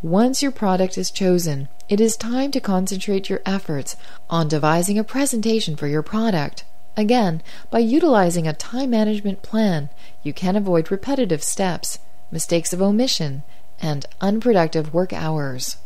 Once 0.02 0.42
your 0.42 0.50
product 0.50 0.96
is 0.96 1.10
chosen, 1.10 1.68
it 1.88 2.00
is 2.00 2.16
time 2.16 2.50
to 2.50 2.60
concentrate 2.60 3.28
your 3.28 3.42
efforts 3.44 3.96
on 4.28 4.48
devising 4.48 4.98
a 4.98 5.04
presentation 5.04 5.76
for 5.76 5.86
your 5.86 6.02
product. 6.02 6.64
Again, 6.96 7.42
by 7.70 7.78
utilizing 7.78 8.46
a 8.46 8.52
time 8.52 8.90
management 8.90 9.42
plan, 9.42 9.90
you 10.22 10.32
can 10.32 10.56
avoid 10.56 10.90
repetitive 10.90 11.42
steps, 11.42 11.98
mistakes 12.30 12.72
of 12.72 12.82
omission, 12.82 13.42
and 13.80 14.06
unproductive 14.20 14.92
work 14.92 15.12
hours. 15.12 15.76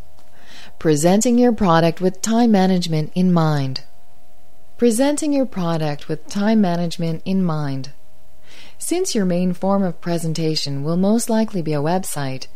Presenting 0.78 1.38
your 1.38 1.52
product 1.52 2.00
with 2.00 2.22
time 2.22 2.50
management 2.50 3.12
in 3.14 3.32
mind. 3.32 3.82
Presenting 4.76 5.32
your 5.32 5.46
product 5.46 6.08
with 6.08 6.28
time 6.28 6.60
management 6.60 7.22
in 7.24 7.44
mind. 7.44 7.92
Since 8.78 9.14
your 9.14 9.24
main 9.24 9.52
form 9.52 9.82
of 9.82 10.00
presentation 10.00 10.84
will 10.84 10.96
most 10.96 11.30
likely 11.30 11.62
be 11.62 11.72
a 11.72 11.82
website, 11.82 12.48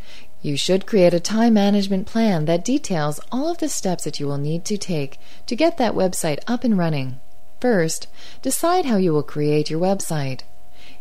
you 0.42 0.56
should 0.56 0.86
create 0.86 1.14
a 1.14 1.20
time 1.20 1.54
management 1.54 2.06
plan 2.06 2.44
that 2.44 2.64
details 2.64 3.18
all 3.32 3.50
of 3.50 3.58
the 3.58 3.68
steps 3.68 4.04
that 4.04 4.20
you 4.20 4.26
will 4.26 4.38
need 4.38 4.64
to 4.66 4.76
take 4.76 5.18
to 5.46 5.56
get 5.56 5.78
that 5.78 5.94
website 5.94 6.38
up 6.46 6.64
and 6.64 6.78
running. 6.78 7.18
First, 7.60 8.06
decide 8.42 8.84
how 8.84 8.96
you 8.96 9.12
will 9.12 9.22
create 9.22 9.70
your 9.70 9.80
website. 9.80 10.42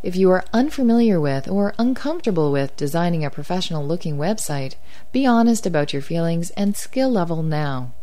If 0.01 0.15
you 0.15 0.31
are 0.31 0.45
unfamiliar 0.53 1.19
with 1.19 1.47
or 1.47 1.73
uncomfortable 1.77 2.51
with 2.51 2.75
designing 2.75 3.25
a 3.25 3.29
professional 3.29 3.85
looking 3.85 4.17
website, 4.17 4.75
be 5.11 5.25
honest 5.25 5.65
about 5.65 5.93
your 5.93 6.01
feelings 6.01 6.49
and 6.51 6.75
skill 6.75 7.09
level 7.11 7.43
now. 7.43 7.93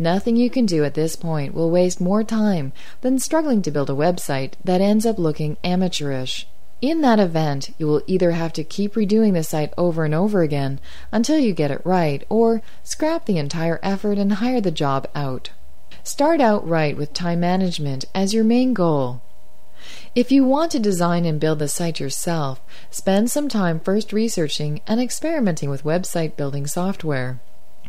Nothing 0.00 0.36
you 0.36 0.48
can 0.48 0.64
do 0.64 0.84
at 0.84 0.94
this 0.94 1.16
point 1.16 1.52
will 1.52 1.72
waste 1.72 2.00
more 2.00 2.22
time 2.22 2.72
than 3.00 3.18
struggling 3.18 3.62
to 3.62 3.72
build 3.72 3.90
a 3.90 3.94
website 3.94 4.52
that 4.64 4.80
ends 4.80 5.04
up 5.04 5.18
looking 5.18 5.56
amateurish. 5.64 6.46
In 6.80 7.00
that 7.00 7.18
event, 7.18 7.70
you 7.78 7.88
will 7.88 8.02
either 8.06 8.30
have 8.30 8.52
to 8.52 8.62
keep 8.62 8.94
redoing 8.94 9.32
the 9.32 9.42
site 9.42 9.74
over 9.76 10.04
and 10.04 10.14
over 10.14 10.42
again 10.42 10.78
until 11.10 11.36
you 11.36 11.52
get 11.52 11.72
it 11.72 11.82
right, 11.84 12.24
or 12.28 12.62
scrap 12.84 13.24
the 13.24 13.38
entire 13.38 13.80
effort 13.82 14.18
and 14.18 14.34
hire 14.34 14.60
the 14.60 14.70
job 14.70 15.08
out. 15.16 15.50
Start 16.04 16.40
out 16.40 16.66
right 16.66 16.96
with 16.96 17.12
time 17.12 17.40
management 17.40 18.04
as 18.14 18.32
your 18.32 18.44
main 18.44 18.74
goal. 18.74 19.20
If 20.14 20.30
you 20.30 20.44
want 20.44 20.70
to 20.72 20.78
design 20.78 21.24
and 21.24 21.40
build 21.40 21.58
the 21.58 21.66
site 21.66 21.98
yourself, 21.98 22.60
spend 22.88 23.32
some 23.32 23.48
time 23.48 23.80
first 23.80 24.12
researching 24.12 24.80
and 24.86 25.00
experimenting 25.00 25.70
with 25.70 25.82
website 25.82 26.36
building 26.36 26.68
software. 26.68 27.40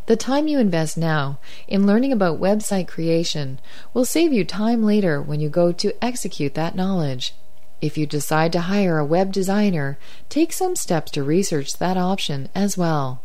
The 0.09 0.15
time 0.15 0.47
you 0.47 0.57
invest 0.57 0.97
now 0.97 1.37
in 1.67 1.85
learning 1.85 2.11
about 2.11 2.41
website 2.41 2.87
creation 2.87 3.59
will 3.93 4.05
save 4.05 4.33
you 4.33 4.43
time 4.43 4.83
later 4.83 5.21
when 5.21 5.39
you 5.39 5.49
go 5.49 5.71
to 5.73 6.03
execute 6.03 6.55
that 6.55 6.75
knowledge. 6.75 7.35
If 7.79 7.95
you 7.95 8.07
decide 8.07 8.51
to 8.53 8.61
hire 8.61 8.97
a 8.97 9.05
web 9.05 9.31
designer, 9.31 9.99
take 10.27 10.51
some 10.51 10.75
steps 10.75 11.11
to 11.11 11.21
research 11.21 11.77
that 11.77 11.95
option 11.95 12.49
as 12.55 12.75
well. 12.75 13.21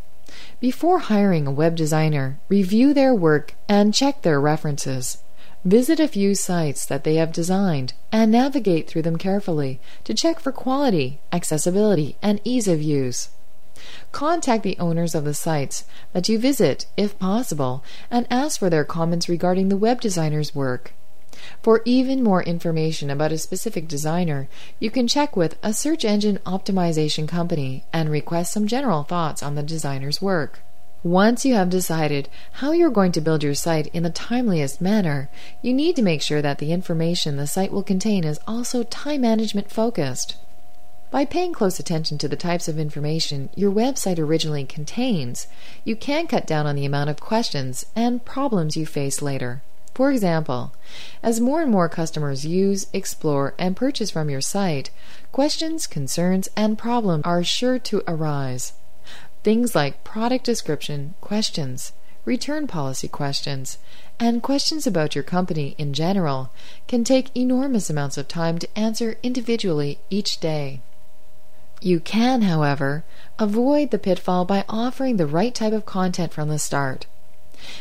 Before 0.60 0.98
hiring 0.98 1.46
a 1.46 1.50
web 1.50 1.74
designer, 1.74 2.38
review 2.50 2.92
their 2.92 3.14
work 3.14 3.54
and 3.66 3.94
check 3.94 4.20
their 4.20 4.38
references. 4.38 5.22
Visit 5.64 5.98
a 5.98 6.06
few 6.06 6.34
sites 6.34 6.84
that 6.84 7.02
they 7.02 7.14
have 7.14 7.32
designed 7.32 7.94
and 8.12 8.30
navigate 8.30 8.90
through 8.90 9.02
them 9.08 9.16
carefully 9.16 9.80
to 10.04 10.12
check 10.12 10.38
for 10.38 10.52
quality, 10.52 11.18
accessibility, 11.32 12.18
and 12.20 12.42
ease 12.44 12.68
of 12.68 12.82
use. 12.82 13.30
Contact 14.12 14.62
the 14.62 14.78
owners 14.78 15.14
of 15.14 15.24
the 15.24 15.34
sites 15.34 15.84
that 16.12 16.28
you 16.28 16.38
visit, 16.38 16.86
if 16.96 17.18
possible, 17.18 17.82
and 18.10 18.26
ask 18.30 18.58
for 18.58 18.70
their 18.70 18.84
comments 18.84 19.28
regarding 19.28 19.68
the 19.68 19.76
web 19.76 20.00
designer's 20.00 20.54
work. 20.54 20.92
For 21.62 21.82
even 21.84 22.22
more 22.22 22.42
information 22.42 23.10
about 23.10 23.32
a 23.32 23.38
specific 23.38 23.88
designer, 23.88 24.48
you 24.78 24.90
can 24.90 25.08
check 25.08 25.36
with 25.36 25.58
a 25.62 25.72
search 25.72 26.04
engine 26.04 26.38
optimization 26.46 27.26
company 27.26 27.84
and 27.92 28.08
request 28.08 28.52
some 28.52 28.66
general 28.66 29.02
thoughts 29.02 29.42
on 29.42 29.54
the 29.54 29.62
designer's 29.62 30.22
work. 30.22 30.60
Once 31.02 31.44
you 31.44 31.54
have 31.54 31.68
decided 31.68 32.30
how 32.52 32.72
you're 32.72 32.88
going 32.88 33.12
to 33.12 33.20
build 33.20 33.42
your 33.42 33.52
site 33.52 33.88
in 33.88 34.02
the 34.02 34.10
timeliest 34.10 34.80
manner, 34.80 35.28
you 35.60 35.74
need 35.74 35.94
to 35.94 36.02
make 36.02 36.22
sure 36.22 36.40
that 36.40 36.58
the 36.58 36.72
information 36.72 37.36
the 37.36 37.46
site 37.46 37.70
will 37.70 37.82
contain 37.82 38.24
is 38.24 38.40
also 38.46 38.82
time 38.84 39.20
management 39.20 39.70
focused. 39.70 40.36
By 41.14 41.24
paying 41.24 41.52
close 41.52 41.78
attention 41.78 42.18
to 42.18 42.26
the 42.26 42.34
types 42.34 42.66
of 42.66 42.76
information 42.76 43.48
your 43.54 43.70
website 43.70 44.18
originally 44.18 44.64
contains, 44.64 45.46
you 45.84 45.94
can 45.94 46.26
cut 46.26 46.44
down 46.44 46.66
on 46.66 46.74
the 46.74 46.84
amount 46.84 47.08
of 47.08 47.20
questions 47.20 47.86
and 47.94 48.24
problems 48.24 48.76
you 48.76 48.84
face 48.84 49.22
later. 49.22 49.62
For 49.94 50.10
example, 50.10 50.72
as 51.22 51.38
more 51.38 51.62
and 51.62 51.70
more 51.70 51.88
customers 51.88 52.44
use, 52.44 52.88
explore, 52.92 53.54
and 53.60 53.76
purchase 53.76 54.10
from 54.10 54.28
your 54.28 54.40
site, 54.40 54.90
questions, 55.30 55.86
concerns, 55.86 56.48
and 56.56 56.76
problems 56.76 57.22
are 57.24 57.44
sure 57.44 57.78
to 57.78 58.02
arise. 58.08 58.72
Things 59.44 59.72
like 59.72 60.02
product 60.02 60.44
description 60.44 61.14
questions, 61.20 61.92
return 62.24 62.66
policy 62.66 63.06
questions, 63.06 63.78
and 64.18 64.42
questions 64.42 64.84
about 64.84 65.14
your 65.14 65.22
company 65.22 65.76
in 65.78 65.92
general 65.92 66.50
can 66.88 67.04
take 67.04 67.30
enormous 67.36 67.88
amounts 67.88 68.18
of 68.18 68.26
time 68.26 68.58
to 68.58 68.76
answer 68.76 69.16
individually 69.22 70.00
each 70.10 70.40
day. 70.40 70.80
You 71.84 72.00
can, 72.00 72.40
however, 72.40 73.04
avoid 73.38 73.90
the 73.90 73.98
pitfall 73.98 74.46
by 74.46 74.64
offering 74.70 75.18
the 75.18 75.26
right 75.26 75.54
type 75.54 75.74
of 75.74 75.84
content 75.84 76.32
from 76.32 76.48
the 76.48 76.58
start. 76.58 77.04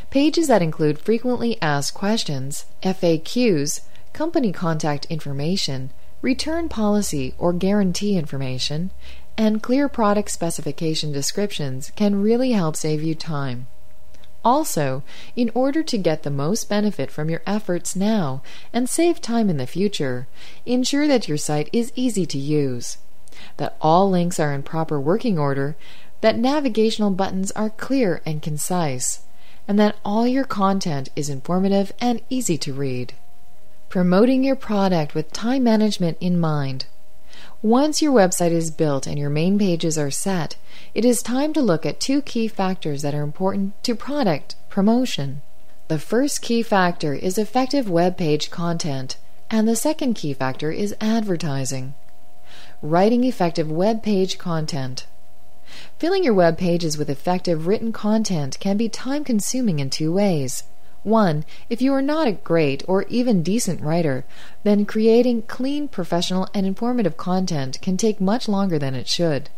Pages 0.09 0.49
that 0.49 0.61
include 0.61 0.99
frequently 0.99 1.57
asked 1.61 1.93
questions, 1.93 2.65
FAQs, 2.83 3.79
company 4.11 4.51
contact 4.51 5.05
information, 5.05 5.89
return 6.21 6.67
policy 6.67 7.33
or 7.37 7.53
guarantee 7.53 8.17
information, 8.17 8.91
and 9.37 9.63
clear 9.63 9.87
product 9.87 10.31
specification 10.31 11.13
descriptions 11.13 11.93
can 11.95 12.21
really 12.21 12.51
help 12.51 12.75
save 12.75 13.01
you 13.01 13.15
time. 13.15 13.67
Also, 14.43 15.01
in 15.37 15.49
order 15.55 15.81
to 15.81 15.97
get 15.97 16.23
the 16.23 16.29
most 16.29 16.67
benefit 16.67 17.09
from 17.09 17.29
your 17.29 17.41
efforts 17.47 17.95
now 17.95 18.43
and 18.73 18.89
save 18.89 19.21
time 19.21 19.49
in 19.49 19.55
the 19.55 19.65
future, 19.65 20.27
ensure 20.65 21.07
that 21.07 21.29
your 21.29 21.37
site 21.37 21.69
is 21.71 21.93
easy 21.95 22.25
to 22.25 22.37
use, 22.37 22.97
that 23.57 23.75
all 23.81 24.09
links 24.09 24.39
are 24.39 24.53
in 24.53 24.63
proper 24.63 24.99
working 24.99 25.37
order, 25.37 25.75
that 26.21 26.37
navigational 26.37 27.11
buttons 27.11 27.51
are 27.51 27.69
clear 27.69 28.21
and 28.25 28.41
concise, 28.41 29.23
and 29.67 29.77
that 29.79 29.97
all 30.05 30.27
your 30.27 30.45
content 30.45 31.09
is 31.15 31.29
informative 31.29 31.91
and 31.99 32.21
easy 32.29 32.57
to 32.57 32.73
read. 32.73 33.13
Promoting 33.89 34.43
your 34.43 34.55
product 34.55 35.13
with 35.13 35.31
time 35.33 35.63
management 35.63 36.17
in 36.19 36.39
mind. 36.39 36.85
Once 37.61 38.01
your 38.01 38.11
website 38.11 38.51
is 38.51 38.71
built 38.71 39.07
and 39.07 39.17
your 39.17 39.29
main 39.29 39.57
pages 39.57 39.97
are 39.97 40.11
set, 40.11 40.55
it 40.93 41.05
is 41.05 41.21
time 41.21 41.53
to 41.53 41.61
look 41.61 41.85
at 41.85 41.99
two 41.99 42.21
key 42.21 42.47
factors 42.47 43.01
that 43.01 43.15
are 43.15 43.21
important 43.21 43.81
to 43.83 43.95
product 43.95 44.55
promotion. 44.69 45.41
The 45.87 45.99
first 45.99 46.41
key 46.41 46.63
factor 46.63 47.13
is 47.13 47.37
effective 47.37 47.89
web 47.89 48.17
page 48.17 48.49
content, 48.49 49.17
and 49.49 49.67
the 49.67 49.75
second 49.75 50.15
key 50.15 50.33
factor 50.33 50.71
is 50.71 50.95
advertising. 50.99 51.93
Writing 52.85 53.23
effective 53.23 53.71
web 53.71 54.03
page 54.03 54.37
content. 54.37 55.05
Filling 55.99 56.25
your 56.25 56.33
web 56.33 56.57
pages 56.57 56.97
with 56.97 57.09
effective 57.09 57.65
written 57.65 57.93
content 57.93 58.59
can 58.59 58.75
be 58.75 58.89
time 58.89 59.23
consuming 59.23 59.79
in 59.79 59.89
two 59.89 60.11
ways. 60.11 60.63
One, 61.03 61.45
if 61.69 61.81
you 61.81 61.93
are 61.93 62.01
not 62.01 62.27
a 62.27 62.33
great 62.33 62.83
or 62.85 63.03
even 63.03 63.41
decent 63.41 63.79
writer, 63.79 64.25
then 64.63 64.85
creating 64.85 65.43
clean, 65.43 65.87
professional, 65.87 66.49
and 66.53 66.65
informative 66.65 67.15
content 67.15 67.79
can 67.81 67.95
take 67.95 68.19
much 68.19 68.49
longer 68.49 68.77
than 68.77 68.95
it 68.95 69.07
should. 69.07 69.49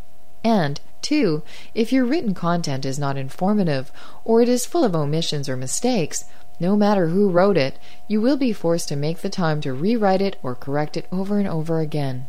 And 0.43 0.79
two, 1.01 1.41
if 1.73 1.91
your 1.91 2.05
written 2.05 2.35
content 2.35 2.85
is 2.85 2.99
not 2.99 3.17
informative 3.17 3.91
or 4.23 4.43
it 4.43 4.49
is 4.49 4.67
full 4.67 4.83
of 4.83 4.95
omissions 4.95 5.49
or 5.49 5.57
mistakes, 5.57 6.25
no 6.59 6.75
matter 6.75 7.07
who 7.07 7.31
wrote 7.31 7.57
it, 7.57 7.79
you 8.07 8.21
will 8.21 8.37
be 8.37 8.53
forced 8.53 8.87
to 8.89 8.95
make 8.95 9.21
the 9.21 9.29
time 9.29 9.61
to 9.61 9.73
rewrite 9.73 10.21
it 10.21 10.37
or 10.43 10.53
correct 10.53 10.95
it 10.95 11.07
over 11.11 11.39
and 11.39 11.47
over 11.47 11.79
again. 11.79 12.27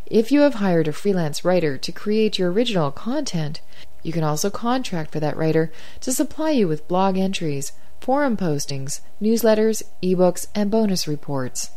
If 0.07 0.33
you 0.33 0.41
have 0.41 0.55
hired 0.55 0.89
a 0.89 0.93
freelance 0.95 1.45
writer 1.45 1.77
to 1.77 1.93
create 1.93 2.39
your 2.39 2.51
original 2.51 2.91
content, 2.91 3.61
you 4.03 4.13
can 4.13 4.25
also 4.25 4.51
contract 4.51 5.13
for 5.13 5.21
that 5.21 5.37
writer 5.37 5.73
to 6.01 6.13
supply 6.13 6.51
you 6.51 6.69
with 6.69 6.89
blog 6.89 7.17
entries, 7.17 7.73
forum 8.01 8.37
postings, 8.37 9.01
newsletters, 9.21 9.83
ebooks, 10.03 10.47
and 10.55 10.71
bonus 10.71 11.09
reports. 11.09 11.71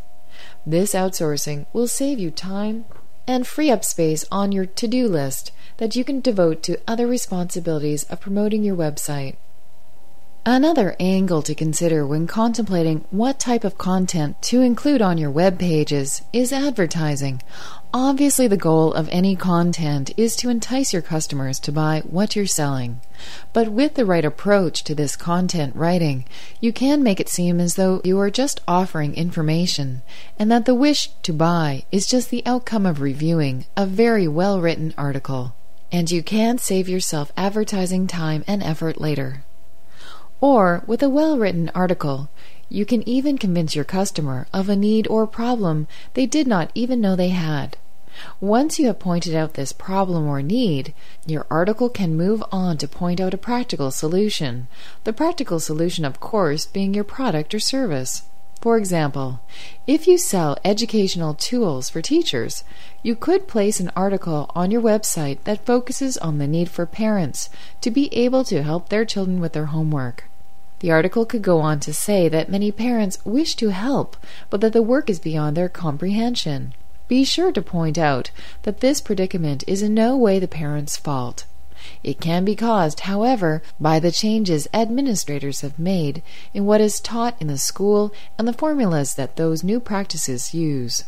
This 0.66 0.94
outsourcing 0.94 1.66
will 1.74 1.88
save 1.88 2.20
you 2.20 2.32
time 2.32 2.86
and 3.28 3.46
free 3.46 3.70
up 3.70 3.84
space 3.84 4.26
on 4.32 4.52
your 4.52 4.66
to 4.66 4.88
do 4.88 5.08
list 5.08 5.52
that 5.78 5.96
you 5.96 6.04
can 6.04 6.22
devote 6.22 6.62
to 6.64 6.80
other 6.88 7.08
responsibilities 7.08 8.04
of 8.06 8.20
promoting 8.20 8.64
your 8.64 8.76
website. 8.76 9.36
Another 10.46 10.96
angle 11.00 11.44
to 11.44 11.54
consider 11.54 12.04
when 12.04 12.26
contemplating 12.26 13.06
what 13.12 13.38
type 13.38 13.64
of 13.64 13.78
content 13.78 14.42
to 14.42 14.62
include 14.62 15.00
on 15.00 15.20
your 15.20 15.30
web 15.30 15.60
pages 15.60 16.24
is 16.34 16.52
advertising. 16.52 17.44
Obviously, 17.94 18.48
the 18.48 18.58
goal 18.58 18.92
of 18.92 19.08
any 19.12 19.36
content 19.36 20.10
is 20.18 20.36
to 20.38 20.50
entice 20.50 20.94
your 20.94 21.04
customers 21.04 21.60
to 21.60 21.72
buy 21.72 22.02
what 22.10 22.36
you're 22.36 22.48
selling. 22.48 23.02
But 23.54 23.70
with 23.70 23.94
the 23.94 24.04
right 24.04 24.26
approach 24.26 24.84
to 24.86 24.96
this 24.96 25.16
content 25.16 25.76
writing, 25.76 26.26
you 26.60 26.74
can 26.74 27.04
make 27.04 27.20
it 27.20 27.30
seem 27.30 27.60
as 27.60 27.76
though 27.76 28.02
you 28.04 28.20
are 28.20 28.32
just 28.32 28.62
offering 28.68 29.14
information, 29.14 30.02
and 30.40 30.52
that 30.52 30.66
the 30.66 30.74
wish 30.74 31.12
to 31.22 31.34
buy 31.34 31.84
is 31.92 32.08
just 32.08 32.32
the 32.32 32.44
outcome 32.48 32.88
of 32.88 33.00
reviewing 33.00 33.66
a 33.78 33.86
very 33.86 34.28
well 34.28 34.60
written 34.60 34.96
article. 34.98 35.54
And 35.92 36.10
you 36.10 36.24
can 36.24 36.58
save 36.58 36.90
yourself 36.90 37.32
advertising 37.38 38.08
time 38.08 38.44
and 38.48 38.64
effort 38.64 39.00
later. 39.00 39.44
Or, 40.42 40.84
with 40.88 41.04
a 41.04 41.10
well 41.10 41.38
written 41.38 41.70
article, 41.76 42.30
you 42.68 42.84
can 42.84 43.08
even 43.08 43.38
convince 43.38 43.76
your 43.76 43.86
customer 43.86 44.48
of 44.52 44.70
a 44.70 44.76
need 44.76 45.08
or 45.08 45.28
problem 45.28 45.88
they 46.16 46.26
did 46.26 46.48
not 46.48 46.72
even 46.74 47.00
know 47.00 47.16
they 47.16 47.30
had. 47.30 47.78
Once 48.40 48.80
you 48.80 48.88
have 48.88 48.98
pointed 48.98 49.36
out 49.36 49.54
this 49.54 49.72
problem 49.72 50.28
or 50.28 50.42
need, 50.42 50.96
your 51.28 51.46
article 51.52 51.90
can 51.90 52.18
move 52.18 52.44
on 52.52 52.78
to 52.78 52.88
point 52.88 53.20
out 53.20 53.36
a 53.36 53.38
practical 53.38 53.92
solution. 53.92 54.68
The 55.04 55.14
practical 55.14 55.60
solution, 55.60 56.06
of 56.06 56.20
course, 56.20 56.66
being 56.66 56.96
your 56.96 57.04
product 57.04 57.54
or 57.54 57.60
service. 57.60 58.24
For 58.62 58.78
example, 58.78 59.42
if 59.86 60.08
you 60.08 60.18
sell 60.18 60.58
educational 60.66 61.36
tools 61.36 61.90
for 61.90 62.02
teachers, 62.02 62.64
you 63.04 63.16
could 63.16 63.48
place 63.48 63.80
an 63.80 63.92
article 63.96 64.50
on 64.56 64.72
your 64.72 64.82
website 64.82 65.44
that 65.44 65.66
focuses 65.66 66.18
on 66.18 66.38
the 66.38 66.48
need 66.48 66.70
for 66.70 66.86
parents 66.86 67.50
to 67.82 67.92
be 67.92 68.14
able 68.14 68.44
to 68.46 68.64
help 68.64 68.90
their 68.90 69.06
children 69.06 69.40
with 69.40 69.54
their 69.54 69.68
homework. 69.68 70.31
The 70.82 70.90
article 70.90 71.28
could 71.28 71.44
go 71.44 71.60
on 71.60 71.80
to 71.82 71.94
say 71.94 72.28
that 72.28 72.50
many 72.50 72.72
parents 72.72 73.24
wish 73.24 73.56
to 73.58 73.70
help, 73.70 74.18
but 74.50 74.62
that 74.62 74.74
the 74.74 74.82
work 74.82 75.12
is 75.12 75.20
beyond 75.20 75.56
their 75.56 75.70
comprehension. 75.70 76.74
Be 77.08 77.24
sure 77.24 77.52
to 77.52 77.62
point 77.62 78.00
out 78.00 78.32
that 78.64 78.80
this 78.80 79.00
predicament 79.00 79.64
is 79.68 79.84
in 79.84 79.94
no 79.94 80.18
way 80.18 80.40
the 80.40 80.48
parent's 80.48 80.98
fault. 80.98 81.46
It 82.04 82.20
can 82.20 82.44
be 82.44 82.56
caused, 82.56 83.02
however, 83.02 83.62
by 83.80 84.00
the 84.00 84.12
changes 84.12 84.68
administrators 84.74 85.62
have 85.62 85.78
made 85.78 86.24
in 86.52 86.66
what 86.66 86.82
is 86.82 87.00
taught 87.00 87.40
in 87.40 87.46
the 87.46 87.60
school 87.60 88.12
and 88.40 88.48
the 88.48 88.54
formulas 88.54 89.14
that 89.14 89.36
those 89.36 89.64
new 89.64 89.80
practices 89.80 90.56
use. 90.56 91.04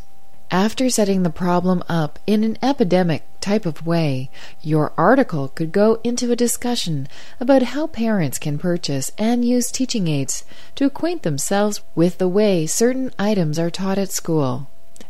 After 0.54 0.88
setting 0.88 1.24
the 1.24 1.32
problem 1.32 1.84
up 1.90 2.20
in 2.28 2.44
an 2.44 2.60
epidemic 2.62 3.24
type 3.42 3.66
of 3.66 3.88
way, 3.88 4.30
your 4.62 4.94
article 4.96 5.48
could 5.48 5.72
go 5.72 6.00
into 6.04 6.32
a 6.32 6.36
discussion 6.36 7.08
about 7.40 7.74
how 7.74 7.88
parents 7.88 8.38
can 8.38 8.60
purchase 8.60 9.12
and 9.18 9.44
use 9.44 9.72
teaching 9.72 10.08
aids 10.08 10.44
to 10.76 10.86
acquaint 10.86 11.24
themselves 11.24 11.82
with 11.96 12.20
the 12.20 12.28
way 12.28 12.68
certain 12.68 13.12
items 13.18 13.58
are 13.58 13.72
taught 13.72 13.98
at 13.98 14.12
school. 14.12 14.70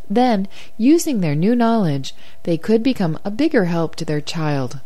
Then, 0.10 0.48
using 0.78 1.20
their 1.20 1.36
new 1.36 1.58
knowledge, 1.58 2.16
they 2.44 2.58
could 2.58 2.82
become 2.82 3.20
a 3.26 3.30
bigger 3.30 3.66
help 3.66 3.98
to 3.98 4.06
their 4.06 4.22
child. 4.22 4.80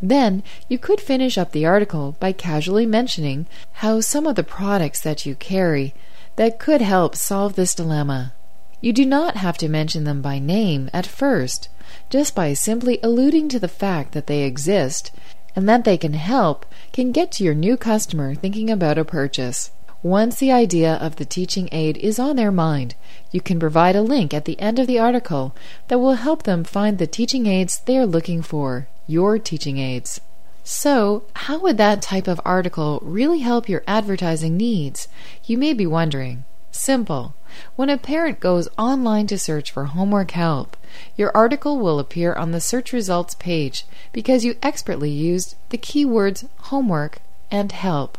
Then, 0.00 0.44
you 0.68 0.78
could 0.78 1.00
finish 1.00 1.36
up 1.36 1.50
the 1.50 1.66
article 1.66 2.14
by 2.20 2.30
casually 2.30 2.86
mentioning 2.86 3.48
how 3.82 4.00
some 4.00 4.24
of 4.28 4.36
the 4.36 4.44
products 4.44 5.00
that 5.00 5.26
you 5.26 5.34
carry 5.34 5.94
that 6.36 6.60
could 6.60 6.80
help 6.80 7.16
solve 7.16 7.56
this 7.56 7.74
dilemma. 7.74 8.34
You 8.80 8.92
do 8.92 9.06
not 9.06 9.36
have 9.36 9.56
to 9.58 9.68
mention 9.68 10.04
them 10.04 10.20
by 10.20 10.38
name 10.38 10.90
at 10.92 11.06
first, 11.06 11.68
just 12.10 12.34
by 12.34 12.52
simply 12.52 12.98
alluding 13.02 13.48
to 13.48 13.58
the 13.58 13.68
fact 13.68 14.12
that 14.12 14.26
they 14.26 14.42
exist 14.42 15.10
and 15.54 15.66
that 15.68 15.84
they 15.84 15.96
can 15.96 16.12
help 16.12 16.66
can 16.92 17.12
get 17.12 17.32
to 17.32 17.44
your 17.44 17.54
new 17.54 17.76
customer 17.76 18.34
thinking 18.34 18.70
about 18.70 18.98
a 18.98 19.04
purchase. 19.04 19.70
Once 20.02 20.36
the 20.36 20.52
idea 20.52 20.94
of 20.94 21.16
the 21.16 21.24
teaching 21.24 21.68
aid 21.72 21.96
is 21.96 22.18
on 22.18 22.36
their 22.36 22.52
mind, 22.52 22.94
you 23.32 23.40
can 23.40 23.58
provide 23.58 23.96
a 23.96 24.02
link 24.02 24.34
at 24.34 24.44
the 24.44 24.60
end 24.60 24.78
of 24.78 24.86
the 24.86 24.98
article 24.98 25.56
that 25.88 25.98
will 25.98 26.14
help 26.14 26.42
them 26.42 26.62
find 26.62 26.98
the 26.98 27.06
teaching 27.06 27.46
aids 27.46 27.80
they 27.86 27.96
are 27.96 28.06
looking 28.06 28.42
for, 28.42 28.86
your 29.06 29.38
teaching 29.38 29.78
aids. 29.78 30.20
So, 30.62 31.24
how 31.34 31.58
would 31.60 31.78
that 31.78 32.02
type 32.02 32.28
of 32.28 32.40
article 32.44 33.00
really 33.02 33.38
help 33.38 33.68
your 33.68 33.82
advertising 33.86 34.56
needs? 34.56 35.08
You 35.44 35.56
may 35.56 35.72
be 35.72 35.86
wondering. 35.86 36.44
Simple. 36.76 37.34
When 37.74 37.88
a 37.88 37.96
parent 37.96 38.38
goes 38.38 38.68
online 38.76 39.26
to 39.28 39.38
search 39.38 39.70
for 39.72 39.86
homework 39.86 40.32
help, 40.32 40.76
your 41.16 41.34
article 41.34 41.78
will 41.78 41.98
appear 41.98 42.34
on 42.34 42.50
the 42.50 42.60
search 42.60 42.92
results 42.92 43.34
page 43.34 43.86
because 44.12 44.44
you 44.44 44.56
expertly 44.62 45.10
used 45.10 45.56
the 45.70 45.78
keywords 45.78 46.46
homework 46.68 47.18
and 47.50 47.72
help. 47.72 48.18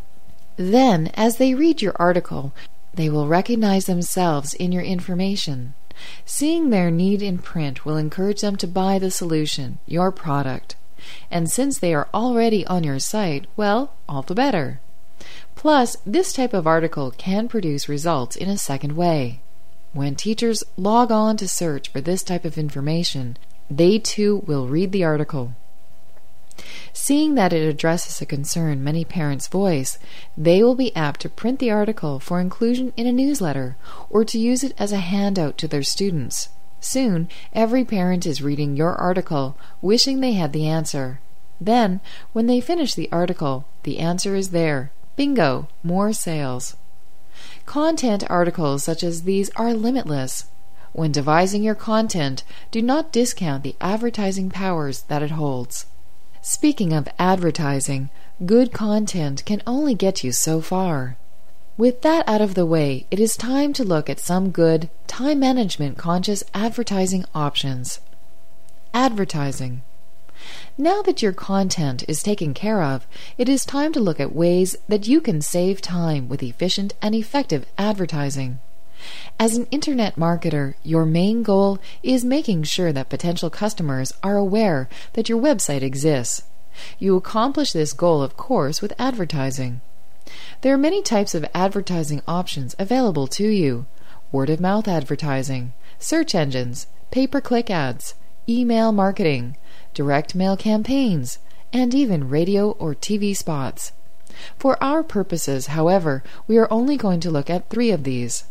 Then, 0.57 1.11
as 1.13 1.37
they 1.37 1.53
read 1.53 1.83
your 1.83 1.95
article, 1.97 2.51
they 2.93 3.09
will 3.09 3.27
recognize 3.27 3.85
themselves 3.85 4.55
in 4.55 4.71
your 4.71 4.83
information. 4.83 5.75
Seeing 6.25 6.69
their 6.69 6.89
need 6.89 7.21
in 7.21 7.37
print 7.37 7.85
will 7.85 7.95
encourage 7.95 8.41
them 8.41 8.55
to 8.57 8.67
buy 8.67 8.97
the 8.97 9.11
solution, 9.11 9.77
your 9.85 10.11
product. 10.11 10.75
And 11.29 11.49
since 11.49 11.77
they 11.77 11.93
are 11.93 12.09
already 12.11 12.65
on 12.65 12.83
your 12.83 12.99
site, 12.99 13.45
well, 13.55 13.93
all 14.09 14.23
the 14.23 14.35
better. 14.35 14.79
Plus, 15.57 15.97
this 16.05 16.33
type 16.33 16.53
of 16.53 16.67
article 16.67 17.09
can 17.09 17.47
produce 17.47 17.89
results 17.89 18.35
in 18.35 18.47
a 18.47 18.59
second 18.59 18.95
way. 18.95 19.41
When 19.91 20.13
teachers 20.13 20.63
log 20.77 21.11
on 21.11 21.35
to 21.37 21.47
search 21.47 21.89
for 21.89 21.99
this 21.99 22.21
type 22.21 22.45
of 22.45 22.59
information, 22.59 23.37
they 23.67 23.97
too 23.97 24.43
will 24.45 24.67
read 24.67 24.91
the 24.91 25.03
article. 25.03 25.55
Seeing 26.93 27.33
that 27.35 27.53
it 27.53 27.67
addresses 27.67 28.21
a 28.21 28.25
concern 28.27 28.83
many 28.83 29.03
parents 29.03 29.47
voice, 29.47 29.97
they 30.37 30.61
will 30.61 30.75
be 30.75 30.95
apt 30.95 31.21
to 31.21 31.29
print 31.29 31.57
the 31.57 31.71
article 31.71 32.19
for 32.19 32.39
inclusion 32.39 32.93
in 32.95 33.07
a 33.07 33.11
newsletter 33.11 33.77
or 34.11 34.23
to 34.25 34.37
use 34.37 34.63
it 34.63 34.75
as 34.77 34.91
a 34.91 34.97
handout 34.97 35.57
to 35.57 35.67
their 35.67 35.81
students. 35.81 36.49
Soon, 36.79 37.29
every 37.51 37.83
parent 37.83 38.27
is 38.27 38.43
reading 38.43 38.77
your 38.77 38.93
article, 38.93 39.57
wishing 39.81 40.19
they 40.19 40.33
had 40.33 40.53
the 40.53 40.67
answer. 40.67 41.19
Then, 41.59 41.99
when 42.31 42.45
they 42.45 42.61
finish 42.61 42.93
the 42.93 43.09
article, 43.11 43.65
the 43.81 43.97
answer 43.97 44.35
is 44.35 44.51
there, 44.51 44.91
Bingo, 45.17 45.67
more 45.83 46.13
sales. 46.13 46.77
Content 47.65 48.23
articles 48.29 48.83
such 48.83 49.03
as 49.03 49.23
these 49.23 49.49
are 49.55 49.73
limitless. 49.73 50.45
When 50.93 51.11
devising 51.11 51.63
your 51.63 51.75
content, 51.75 52.43
do 52.71 52.81
not 52.81 53.11
discount 53.11 53.63
the 53.63 53.75
advertising 53.81 54.49
powers 54.49 55.01
that 55.09 55.23
it 55.23 55.31
holds. 55.31 55.87
Speaking 56.41 56.93
of 56.93 57.09
advertising, 57.19 58.09
good 58.45 58.71
content 58.71 59.43
can 59.45 59.63
only 59.67 59.95
get 59.95 60.23
you 60.23 60.31
so 60.31 60.61
far. 60.61 61.17
With 61.77 62.03
that 62.03 62.27
out 62.29 62.41
of 62.41 62.53
the 62.53 62.65
way, 62.65 63.07
it 63.09 63.19
is 63.19 63.35
time 63.35 63.73
to 63.73 63.83
look 63.83 64.09
at 64.09 64.19
some 64.19 64.51
good, 64.51 64.89
time 65.07 65.39
management 65.39 65.97
conscious 65.97 66.43
advertising 66.53 67.25
options. 67.33 67.99
Advertising. 68.93 69.81
Now 70.79 71.01
that 71.01 71.23
your 71.23 71.33
content 71.33 72.03
is 72.07 72.21
taken 72.21 72.53
care 72.53 72.83
of, 72.83 73.07
it 73.35 73.49
is 73.49 73.65
time 73.65 73.91
to 73.93 73.99
look 73.99 74.19
at 74.19 74.35
ways 74.35 74.75
that 74.87 75.07
you 75.07 75.21
can 75.21 75.41
save 75.41 75.81
time 75.81 76.29
with 76.29 76.43
efficient 76.43 76.93
and 77.01 77.15
effective 77.15 77.65
advertising. 77.79 78.59
As 79.39 79.57
an 79.57 79.65
internet 79.71 80.17
marketer, 80.17 80.75
your 80.83 81.03
main 81.03 81.41
goal 81.41 81.79
is 82.03 82.23
making 82.23 82.63
sure 82.63 82.93
that 82.93 83.09
potential 83.09 83.49
customers 83.49 84.13
are 84.21 84.37
aware 84.37 84.87
that 85.13 85.29
your 85.29 85.41
website 85.41 85.81
exists. 85.81 86.43
You 86.99 87.15
accomplish 87.15 87.71
this 87.71 87.93
goal, 87.93 88.21
of 88.21 88.37
course, 88.37 88.79
with 88.79 88.93
advertising. 88.99 89.81
There 90.61 90.75
are 90.75 90.77
many 90.77 91.01
types 91.01 91.33
of 91.33 91.45
advertising 91.55 92.21
options 92.27 92.75
available 92.77 93.25
to 93.27 93.47
you 93.47 93.87
word 94.31 94.49
of 94.51 94.59
mouth 94.59 94.87
advertising, 94.87 95.73
search 95.97 96.35
engines, 96.35 96.85
pay 97.09 97.25
per 97.25 97.41
click 97.41 97.71
ads, 97.71 98.13
email 98.47 98.91
marketing, 98.91 99.55
direct 99.97 100.35
mail 100.35 100.55
campaigns, 100.55 101.39
and 101.73 101.95
even 101.95 102.29
radio 102.29 102.69
or 102.73 102.93
TV 102.93 103.35
spots. 103.35 103.93
For 104.59 104.77
our 104.81 105.01
purposes, 105.01 105.67
however, 105.67 106.23
we 106.47 106.59
are 106.59 106.71
only 106.71 106.97
going 106.97 107.19
to 107.21 107.31
look 107.31 107.49
at 107.49 107.71
three 107.71 107.89
of 107.89 108.03
these. 108.03 108.43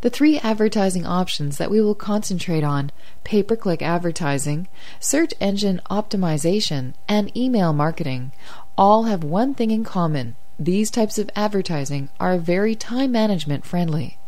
The 0.00 0.10
three 0.10 0.40
advertising 0.40 1.06
options 1.06 1.58
that 1.58 1.70
we 1.70 1.80
will 1.80 1.94
concentrate 1.94 2.64
on 2.64 2.90
pay 3.22 3.44
per 3.44 3.54
click 3.54 3.82
advertising, 3.82 4.66
search 4.98 5.32
engine 5.40 5.80
optimization, 5.88 6.94
and 7.06 7.36
email 7.36 7.72
marketing 7.72 8.32
all 8.76 9.04
have 9.04 9.22
one 9.22 9.54
thing 9.54 9.70
in 9.70 9.84
common 9.84 10.34
these 10.58 10.90
types 10.90 11.18
of 11.18 11.30
advertising 11.36 12.08
are 12.18 12.36
very 12.36 12.74
time 12.74 13.12
management 13.12 13.64
friendly. 13.64 14.18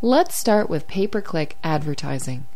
Let's 0.00 0.34
start 0.34 0.68
with 0.68 0.88
pay 0.88 1.06
per 1.06 1.20
click 1.20 1.56
advertising. 1.62 2.46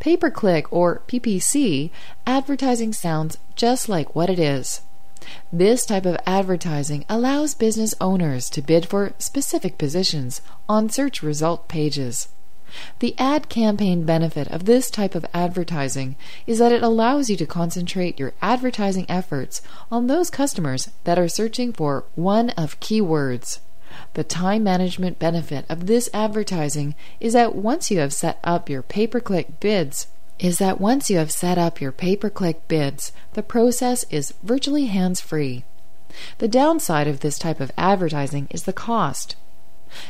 Pay 0.00 0.16
per 0.16 0.30
click 0.30 0.66
or 0.72 1.02
PPC 1.06 1.90
advertising 2.26 2.92
sounds 2.92 3.38
just 3.56 3.88
like 3.88 4.14
what 4.14 4.30
it 4.30 4.38
is. 4.38 4.82
This 5.52 5.86
type 5.86 6.04
of 6.04 6.18
advertising 6.26 7.04
allows 7.08 7.54
business 7.54 7.94
owners 8.00 8.50
to 8.50 8.62
bid 8.62 8.86
for 8.88 9.12
specific 9.18 9.78
positions 9.78 10.40
on 10.68 10.90
search 10.90 11.22
result 11.22 11.68
pages. 11.68 12.28
The 13.00 13.14
ad 13.18 13.48
campaign 13.48 14.04
benefit 14.04 14.48
of 14.48 14.64
this 14.64 14.90
type 14.90 15.14
of 15.14 15.26
advertising 15.34 16.16
is 16.46 16.58
that 16.58 16.72
it 16.72 16.82
allows 16.82 17.28
you 17.28 17.36
to 17.36 17.46
concentrate 17.46 18.18
your 18.18 18.32
advertising 18.40 19.06
efforts 19.08 19.60
on 19.90 20.06
those 20.06 20.30
customers 20.30 20.90
that 21.04 21.18
are 21.18 21.28
searching 21.28 21.72
for 21.72 22.04
one 22.14 22.50
of 22.50 22.80
keywords. 22.80 23.60
The 24.14 24.24
time 24.24 24.64
management 24.64 25.18
benefit 25.18 25.64
of 25.68 25.86
this 25.86 26.08
advertising 26.12 26.94
is 27.20 27.32
that 27.32 27.54
once 27.54 27.90
you 27.90 27.98
have 27.98 28.12
set 28.12 28.38
up 28.44 28.68
your 28.68 28.82
pay 28.82 29.06
per 29.06 29.20
click 29.20 29.60
bids, 29.60 30.06
is 30.38 30.58
that 30.58 30.80
once 30.80 31.08
you 31.08 31.18
have 31.18 31.30
set 31.30 31.58
up 31.58 31.80
your 31.80 31.92
pay 31.92 32.16
per 32.16 32.30
click 32.30 32.66
bids, 32.68 33.12
the 33.34 33.42
process 33.42 34.04
is 34.10 34.34
virtually 34.42 34.86
hands 34.86 35.20
free. 35.20 35.64
The 36.38 36.48
downside 36.48 37.06
of 37.08 37.20
this 37.20 37.38
type 37.38 37.60
of 37.60 37.72
advertising 37.78 38.48
is 38.50 38.64
the 38.64 38.72
cost. 38.72 39.36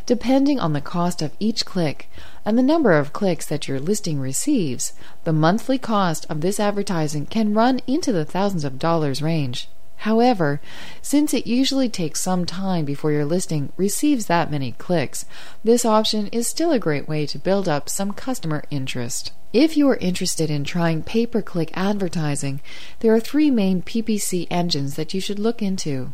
Depending 0.07 0.61
on 0.61 0.73
the 0.73 0.81
cost 0.81 1.23
of 1.23 1.37
each 1.41 1.65
click 1.65 2.09
and 2.45 2.57
the 2.57 2.63
number 2.63 2.93
of 2.93 3.13
clicks 3.13 3.47
that 3.47 3.67
your 3.69 3.81
listing 3.81 4.21
receives, 4.21 4.93
the 5.25 5.33
monthly 5.33 5.79
cost 5.79 6.25
of 6.31 6.41
this 6.41 6.61
advertising 6.61 7.27
can 7.27 7.55
run 7.55 7.81
into 7.87 8.13
the 8.13 8.25
thousands 8.25 8.65
of 8.65 8.79
dollars 8.79 9.23
range. 9.23 9.69
However, 10.03 10.61
since 11.01 11.33
it 11.33 11.47
usually 11.47 11.89
takes 11.89 12.21
some 12.21 12.45
time 12.45 12.85
before 12.85 13.13
your 13.13 13.25
listing 13.25 13.73
receives 13.77 14.27
that 14.27 14.51
many 14.51 14.73
clicks, 14.73 15.25
this 15.63 15.85
option 15.85 16.27
is 16.33 16.49
still 16.49 16.73
a 16.73 16.81
great 16.81 17.07
way 17.07 17.25
to 17.27 17.39
build 17.39 17.69
up 17.69 17.89
some 17.89 18.13
customer 18.13 18.65
interest. 18.69 19.31
If 19.53 19.77
you 19.77 19.89
are 19.89 19.97
interested 19.99 20.51
in 20.51 20.65
trying 20.65 21.05
pay 21.05 21.25
per 21.25 21.41
click 21.41 21.71
advertising, 21.75 22.61
there 22.99 23.15
are 23.15 23.21
three 23.21 23.49
main 23.49 23.81
PPC 23.81 24.49
engines 24.51 24.97
that 24.97 25.15
you 25.15 25.21
should 25.21 25.39
look 25.39 25.63
into. 25.63 26.13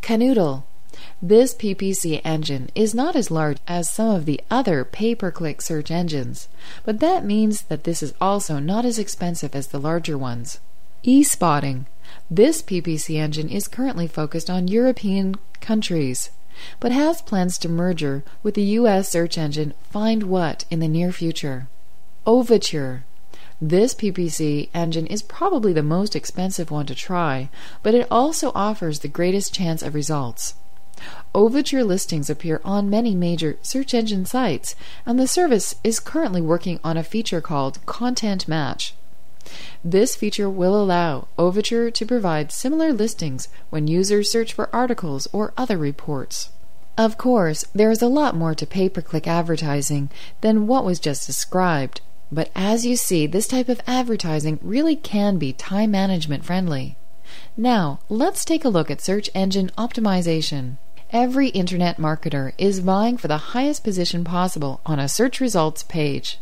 Kanoodle. 0.00 0.62
this 1.20 1.54
PPC 1.54 2.22
engine 2.24 2.70
is 2.74 2.94
not 2.94 3.14
as 3.14 3.30
large 3.30 3.58
as 3.68 3.90
some 3.90 4.08
of 4.08 4.24
the 4.24 4.40
other 4.50 4.86
pay 4.86 5.14
per 5.14 5.30
click 5.30 5.60
search 5.60 5.90
engines, 5.90 6.48
but 6.82 7.00
that 7.00 7.26
means 7.26 7.60
that 7.64 7.84
this 7.84 8.02
is 8.02 8.14
also 8.22 8.58
not 8.58 8.86
as 8.86 8.98
expensive 8.98 9.54
as 9.54 9.66
the 9.66 9.78
larger 9.78 10.16
ones. 10.16 10.60
eSpotting. 11.04 11.84
This 12.30 12.62
PPC 12.62 13.16
engine 13.16 13.48
is 13.48 13.68
currently 13.68 14.06
focused 14.06 14.48
on 14.48 14.68
European 14.68 15.36
countries, 15.60 16.30
but 16.80 16.92
has 16.92 17.22
plans 17.22 17.58
to 17.58 17.68
merger 17.68 18.24
with 18.42 18.54
the 18.54 18.76
US 18.80 19.08
search 19.08 19.38
engine 19.38 19.74
FindWhat 19.92 20.64
in 20.70 20.80
the 20.80 20.88
near 20.88 21.12
future. 21.12 21.68
Overture. 22.26 23.04
This 23.60 23.94
PPC 23.94 24.68
engine 24.74 25.06
is 25.06 25.22
probably 25.22 25.72
the 25.72 25.82
most 25.82 26.16
expensive 26.16 26.70
one 26.70 26.86
to 26.86 26.94
try, 26.94 27.48
but 27.82 27.94
it 27.94 28.08
also 28.10 28.50
offers 28.54 28.98
the 28.98 29.08
greatest 29.08 29.54
chance 29.54 29.82
of 29.82 29.94
results. 29.94 30.54
Overture 31.34 31.84
listings 31.84 32.28
appear 32.28 32.60
on 32.64 32.90
many 32.90 33.14
major 33.14 33.58
search 33.62 33.94
engine 33.94 34.26
sites, 34.26 34.74
and 35.06 35.18
the 35.18 35.26
service 35.26 35.74
is 35.82 36.00
currently 36.00 36.40
working 36.40 36.78
on 36.84 36.96
a 36.96 37.02
feature 37.02 37.40
called 37.40 37.84
Content 37.86 38.46
Match. 38.46 38.94
This 39.84 40.14
feature 40.14 40.48
will 40.48 40.80
allow 40.80 41.26
Overture 41.36 41.90
to 41.90 42.06
provide 42.06 42.52
similar 42.52 42.92
listings 42.92 43.48
when 43.70 43.88
users 43.88 44.30
search 44.30 44.52
for 44.52 44.72
articles 44.72 45.26
or 45.32 45.52
other 45.56 45.76
reports. 45.76 46.50
Of 46.96 47.18
course, 47.18 47.64
there 47.74 47.90
is 47.90 48.00
a 48.00 48.06
lot 48.06 48.36
more 48.36 48.54
to 48.54 48.66
pay 48.66 48.88
per 48.88 49.02
click 49.02 49.26
advertising 49.26 50.10
than 50.40 50.68
what 50.68 50.84
was 50.84 51.00
just 51.00 51.26
described, 51.26 52.00
but 52.30 52.50
as 52.54 52.86
you 52.86 52.96
see, 52.96 53.26
this 53.26 53.48
type 53.48 53.68
of 53.68 53.80
advertising 53.86 54.60
really 54.62 54.94
can 54.94 55.36
be 55.36 55.52
time 55.52 55.90
management 55.90 56.44
friendly. 56.44 56.96
Now, 57.56 57.98
let's 58.08 58.44
take 58.44 58.64
a 58.64 58.68
look 58.68 58.90
at 58.90 59.00
search 59.00 59.30
engine 59.34 59.70
optimization. 59.76 60.76
Every 61.10 61.48
internet 61.48 61.96
marketer 61.96 62.52
is 62.56 62.78
vying 62.78 63.16
for 63.16 63.28
the 63.28 63.52
highest 63.52 63.82
position 63.82 64.22
possible 64.22 64.80
on 64.86 64.98
a 64.98 65.08
search 65.08 65.40
results 65.40 65.82
page. 65.82 66.38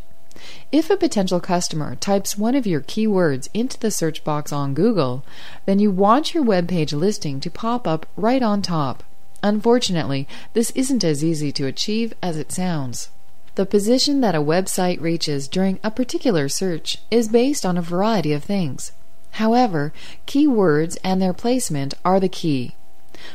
If 0.73 0.91
a 0.91 0.97
potential 0.97 1.41
customer 1.41 1.97
types 1.97 2.39
one 2.39 2.55
of 2.55 2.67
your 2.67 2.81
keywords 2.81 3.49
into 3.53 3.79
the 3.79 3.91
search 3.91 4.23
box 4.25 4.53
on 4.53 4.75
Google, 4.75 5.25
then 5.67 5.79
you 5.79 5.91
want 5.91 6.35
your 6.35 6.43
web 6.43 6.69
page 6.69 6.93
listing 6.93 7.41
to 7.41 7.51
pop 7.51 7.87
up 7.87 8.07
right 8.17 8.43
on 8.43 8.63
top. 8.63 9.03
Unfortunately, 9.43 10.29
this 10.53 10.71
isn't 10.73 11.03
as 11.03 11.25
easy 11.25 11.51
to 11.53 11.67
achieve 11.67 12.15
as 12.23 12.37
it 12.37 12.53
sounds. 12.53 13.11
The 13.57 13.67
position 13.67 14.21
that 14.21 14.35
a 14.35 14.41
website 14.41 15.01
reaches 15.01 15.49
during 15.49 15.81
a 15.83 15.91
particular 15.91 16.49
search 16.49 16.99
is 17.11 17.29
based 17.29 17.67
on 17.67 17.77
a 17.77 17.83
variety 17.83 18.33
of 18.33 18.45
things. 18.45 18.93
However, 19.33 19.93
keywords 20.27 20.97
and 21.03 21.21
their 21.21 21.33
placement 21.33 21.95
are 22.05 22.21
the 22.21 22.29
key. 22.29 22.75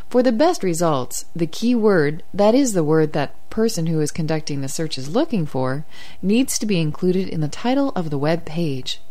For 0.09 0.23
the 0.23 0.31
best 0.31 0.63
results, 0.63 1.25
the 1.35 1.47
key 1.47 1.75
word, 1.75 2.23
that 2.33 2.55
is 2.55 2.73
the 2.73 2.83
word 2.83 3.13
that 3.13 3.35
person 3.49 3.87
who 3.87 4.01
is 4.01 4.11
conducting 4.11 4.61
the 4.61 4.67
search 4.67 4.97
is 4.97 5.15
looking 5.15 5.45
for, 5.45 5.85
needs 6.21 6.57
to 6.59 6.65
be 6.65 6.79
included 6.79 7.27
in 7.29 7.41
the 7.41 7.47
title 7.47 7.91
of 7.95 8.09
the 8.09 8.17
web 8.17 8.45
page, 8.45 9.01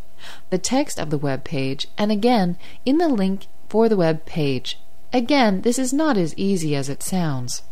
the 0.49 0.57
text 0.57 0.99
of 0.99 1.09
the 1.09 1.17
web 1.17 1.43
page, 1.43 1.87
and 1.97 2.11
again 2.11 2.57
in 2.85 2.97
the 2.97 3.07
link 3.07 3.47
for 3.69 3.89
the 3.89 3.97
web 3.97 4.25
page. 4.25 4.79
Again, 5.13 5.61
this 5.61 5.79
is 5.79 5.93
not 5.93 6.17
as 6.17 6.37
easy 6.37 6.75
as 6.75 6.89
it 6.89 7.01
sounds. 7.01 7.63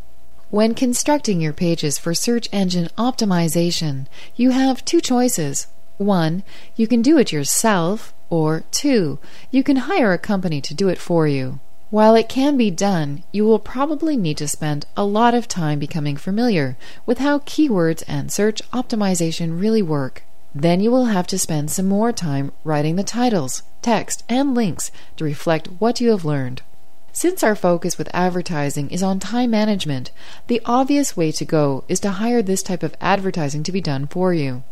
When 0.49 0.76
constructing 0.76 1.41
your 1.41 1.51
pages 1.51 1.97
for 1.97 2.14
search 2.14 2.47
engine 2.51 2.89
optimization, 2.97 4.06
you 4.36 4.51
have 4.51 4.86
two 4.86 5.01
choices. 5.01 5.68
One, 5.97 6.43
you 6.76 6.88
can 6.88 7.01
do 7.01 7.18
it 7.18 7.32
yourself, 7.32 8.14
or 8.30 8.64
two, 8.72 9.20
you 9.51 9.64
can 9.64 9.76
hire 9.76 10.14
a 10.14 10.18
company 10.18 10.62
to 10.62 10.74
do 10.74 10.89
it 10.89 10.97
for 10.97 11.28
you. 11.28 11.60
While 11.93 12.15
it 12.15 12.27
can 12.27 12.57
be 12.57 12.71
done, 12.71 13.21
you 13.31 13.45
will 13.45 13.59
probably 13.59 14.17
need 14.17 14.37
to 14.37 14.47
spend 14.47 14.87
a 14.97 15.05
lot 15.05 15.35
of 15.35 15.47
time 15.47 15.77
becoming 15.77 16.17
familiar 16.17 16.75
with 17.05 17.19
how 17.19 17.37
keywords 17.37 18.01
and 18.07 18.31
search 18.31 18.63
optimization 18.71 19.61
really 19.61 19.83
work. 19.83 20.23
Then 20.55 20.79
you 20.79 20.89
will 20.89 21.05
have 21.05 21.27
to 21.27 21.37
spend 21.37 21.69
some 21.69 21.85
more 21.85 22.11
time 22.11 22.51
writing 22.63 22.95
the 22.95 23.03
titles, 23.03 23.61
text, 23.83 24.23
and 24.27 24.55
links 24.55 24.89
to 25.17 25.23
reflect 25.23 25.67
what 25.77 26.01
you 26.01 26.09
have 26.09 26.25
learned. 26.25 26.63
Since 27.11 27.43
our 27.43 27.55
focus 27.55 27.95
with 27.95 28.09
advertising 28.11 28.89
is 28.89 29.03
on 29.03 29.19
time 29.19 29.51
management, 29.51 30.09
the 30.47 30.63
obvious 30.65 31.15
way 31.15 31.31
to 31.33 31.45
go 31.45 31.83
is 31.87 31.99
to 31.99 32.09
hire 32.09 32.41
this 32.41 32.63
type 32.63 32.81
of 32.81 32.95
advertising 33.01 33.61
to 33.61 33.71
be 33.71 33.81
done 33.81 34.07
for 34.07 34.33
you. 34.33 34.63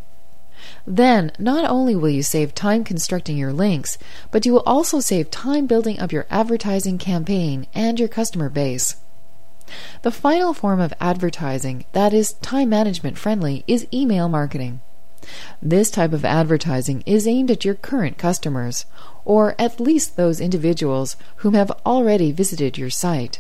Then, 0.85 1.31
not 1.39 1.69
only 1.69 1.95
will 1.95 2.09
you 2.09 2.23
save 2.23 2.53
time 2.53 2.83
constructing 2.83 3.37
your 3.37 3.53
links, 3.53 3.97
but 4.29 4.45
you 4.45 4.53
will 4.53 4.63
also 4.65 4.99
save 4.99 5.31
time 5.31 5.67
building 5.67 5.99
up 5.99 6.11
your 6.11 6.27
advertising 6.29 6.97
campaign 6.97 7.67
and 7.73 7.99
your 7.99 8.09
customer 8.09 8.49
base. 8.49 8.97
The 10.01 10.11
final 10.11 10.53
form 10.53 10.79
of 10.79 10.93
advertising 10.99 11.85
that 11.93 12.13
is 12.13 12.33
time 12.33 12.69
management 12.69 13.17
friendly 13.17 13.63
is 13.67 13.87
email 13.93 14.27
marketing. 14.27 14.81
This 15.61 15.91
type 15.91 16.13
of 16.13 16.25
advertising 16.25 17.03
is 17.05 17.27
aimed 17.27 17.51
at 17.51 17.63
your 17.63 17.75
current 17.75 18.17
customers, 18.17 18.85
or 19.23 19.55
at 19.59 19.79
least 19.79 20.15
those 20.17 20.41
individuals 20.41 21.15
whom 21.37 21.53
have 21.53 21.71
already 21.85 22.31
visited 22.31 22.77
your 22.77 22.89
site. 22.89 23.39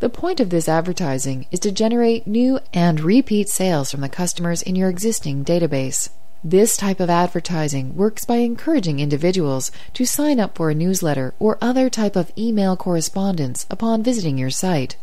The 0.00 0.10
point 0.10 0.40
of 0.40 0.50
this 0.50 0.68
advertising 0.68 1.46
is 1.50 1.60
to 1.60 1.72
generate 1.72 2.26
new 2.26 2.60
and 2.72 3.00
repeat 3.00 3.48
sales 3.48 3.90
from 3.90 4.02
the 4.02 4.08
customers 4.08 4.62
in 4.62 4.76
your 4.76 4.88
existing 4.88 5.44
database. 5.44 6.10
This 6.48 6.76
type 6.76 7.00
of 7.00 7.10
advertising 7.10 7.96
works 7.96 8.24
by 8.24 8.36
encouraging 8.36 9.00
individuals 9.00 9.72
to 9.94 10.06
sign 10.06 10.38
up 10.38 10.56
for 10.56 10.70
a 10.70 10.76
newsletter 10.76 11.34
or 11.40 11.58
other 11.60 11.90
type 11.90 12.14
of 12.14 12.30
email 12.38 12.76
correspondence 12.76 13.66
upon 13.68 14.04
visiting 14.04 14.38
your 14.38 14.50
site. 14.50 14.94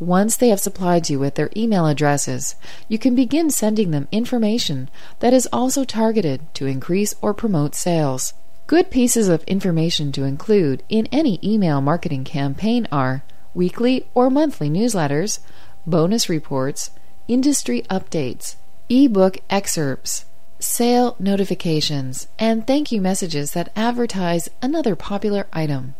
Once 0.00 0.36
they 0.36 0.48
have 0.48 0.58
supplied 0.58 1.08
you 1.08 1.20
with 1.20 1.36
their 1.36 1.48
email 1.56 1.86
addresses, 1.86 2.56
you 2.88 2.98
can 2.98 3.14
begin 3.14 3.50
sending 3.50 3.92
them 3.92 4.08
information 4.10 4.90
that 5.20 5.32
is 5.32 5.48
also 5.52 5.84
targeted 5.84 6.52
to 6.54 6.66
increase 6.66 7.14
or 7.22 7.32
promote 7.32 7.76
sales. 7.76 8.34
Good 8.66 8.90
pieces 8.90 9.28
of 9.28 9.44
information 9.44 10.10
to 10.10 10.24
include 10.24 10.82
in 10.88 11.06
any 11.12 11.38
email 11.40 11.80
marketing 11.82 12.24
campaign 12.24 12.88
are 12.90 13.22
weekly 13.54 14.08
or 14.12 14.28
monthly 14.28 14.68
newsletters, 14.70 15.38
bonus 15.86 16.28
reports, 16.28 16.90
industry 17.28 17.82
updates, 17.82 18.56
ebook 18.88 19.38
excerpts, 19.48 20.24
sale 20.64 21.14
notifications, 21.18 22.26
and 22.38 22.66
thank 22.66 22.90
you 22.90 23.00
messages 23.00 23.52
that 23.52 23.70
advertise 23.76 24.48
another 24.62 24.96
popular 24.96 25.46
item. 25.52 25.94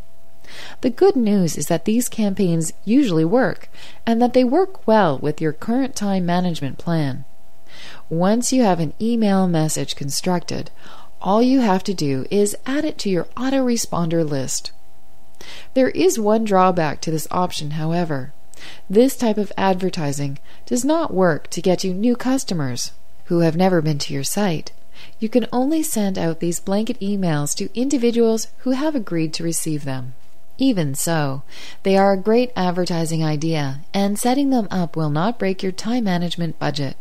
The 0.80 0.90
good 0.90 1.16
news 1.16 1.56
is 1.56 1.66
that 1.66 1.84
these 1.84 2.08
campaigns 2.08 2.72
usually 2.84 3.24
work, 3.24 3.68
and 4.06 4.22
that 4.22 4.32
they 4.32 4.42
work 4.42 4.86
well 4.86 5.18
with 5.18 5.40
your 5.40 5.52
current 5.52 5.94
time 5.94 6.24
management 6.24 6.78
plan. 6.78 7.24
Once 8.08 8.52
you 8.52 8.62
have 8.62 8.80
an 8.80 8.94
email 9.00 9.46
message 9.46 9.96
constructed, 9.96 10.70
all 11.20 11.42
you 11.42 11.60
have 11.60 11.84
to 11.84 11.94
do 11.94 12.26
is 12.30 12.56
add 12.64 12.84
it 12.84 12.98
to 12.98 13.10
your 13.10 13.24
autoresponder 13.36 14.28
list. 14.28 14.72
There 15.74 15.90
is 15.90 16.18
one 16.18 16.44
drawback 16.44 17.00
to 17.02 17.10
this 17.10 17.28
option, 17.30 17.72
however. 17.72 18.32
This 18.88 19.14
type 19.16 19.36
of 19.36 19.52
advertising 19.58 20.38
does 20.64 20.84
not 20.84 21.12
work 21.12 21.50
to 21.50 21.60
get 21.60 21.84
you 21.84 21.92
new 21.92 22.16
customers 22.16 22.92
who 23.26 23.40
have 23.40 23.56
never 23.56 23.80
been 23.80 23.98
to 23.98 24.12
your 24.12 24.24
site. 24.24 24.72
You 25.18 25.28
can 25.28 25.46
only 25.52 25.82
send 25.82 26.18
out 26.18 26.40
these 26.40 26.60
blanket 26.60 27.00
emails 27.00 27.54
to 27.56 27.78
individuals 27.78 28.48
who 28.58 28.70
have 28.70 28.94
agreed 28.94 29.32
to 29.34 29.44
receive 29.44 29.84
them. 29.84 30.14
Even 30.56 30.94
so, 30.94 31.42
they 31.82 31.96
are 31.96 32.12
a 32.12 32.16
great 32.16 32.52
advertising 32.54 33.24
idea, 33.24 33.80
and 33.92 34.18
setting 34.18 34.50
them 34.50 34.68
up 34.70 34.96
will 34.96 35.10
not 35.10 35.38
break 35.38 35.62
your 35.62 35.72
time 35.72 36.04
management 36.04 36.58
budget. 36.58 36.96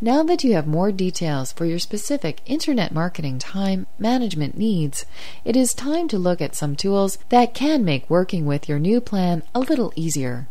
Now 0.00 0.22
that 0.22 0.44
you 0.44 0.54
have 0.54 0.66
more 0.66 0.92
details 0.92 1.52
for 1.52 1.64
your 1.64 1.78
specific 1.78 2.40
internet 2.46 2.92
marketing 2.92 3.38
time 3.38 3.86
management 3.98 4.56
needs, 4.56 5.04
it 5.44 5.56
is 5.56 5.74
time 5.74 6.08
to 6.08 6.18
look 6.18 6.40
at 6.40 6.54
some 6.54 6.76
tools 6.76 7.18
that 7.30 7.54
can 7.54 7.84
make 7.84 8.08
working 8.08 8.46
with 8.46 8.68
your 8.68 8.78
new 8.78 9.00
plan 9.00 9.42
a 9.54 9.60
little 9.60 9.92
easier. 9.96 10.48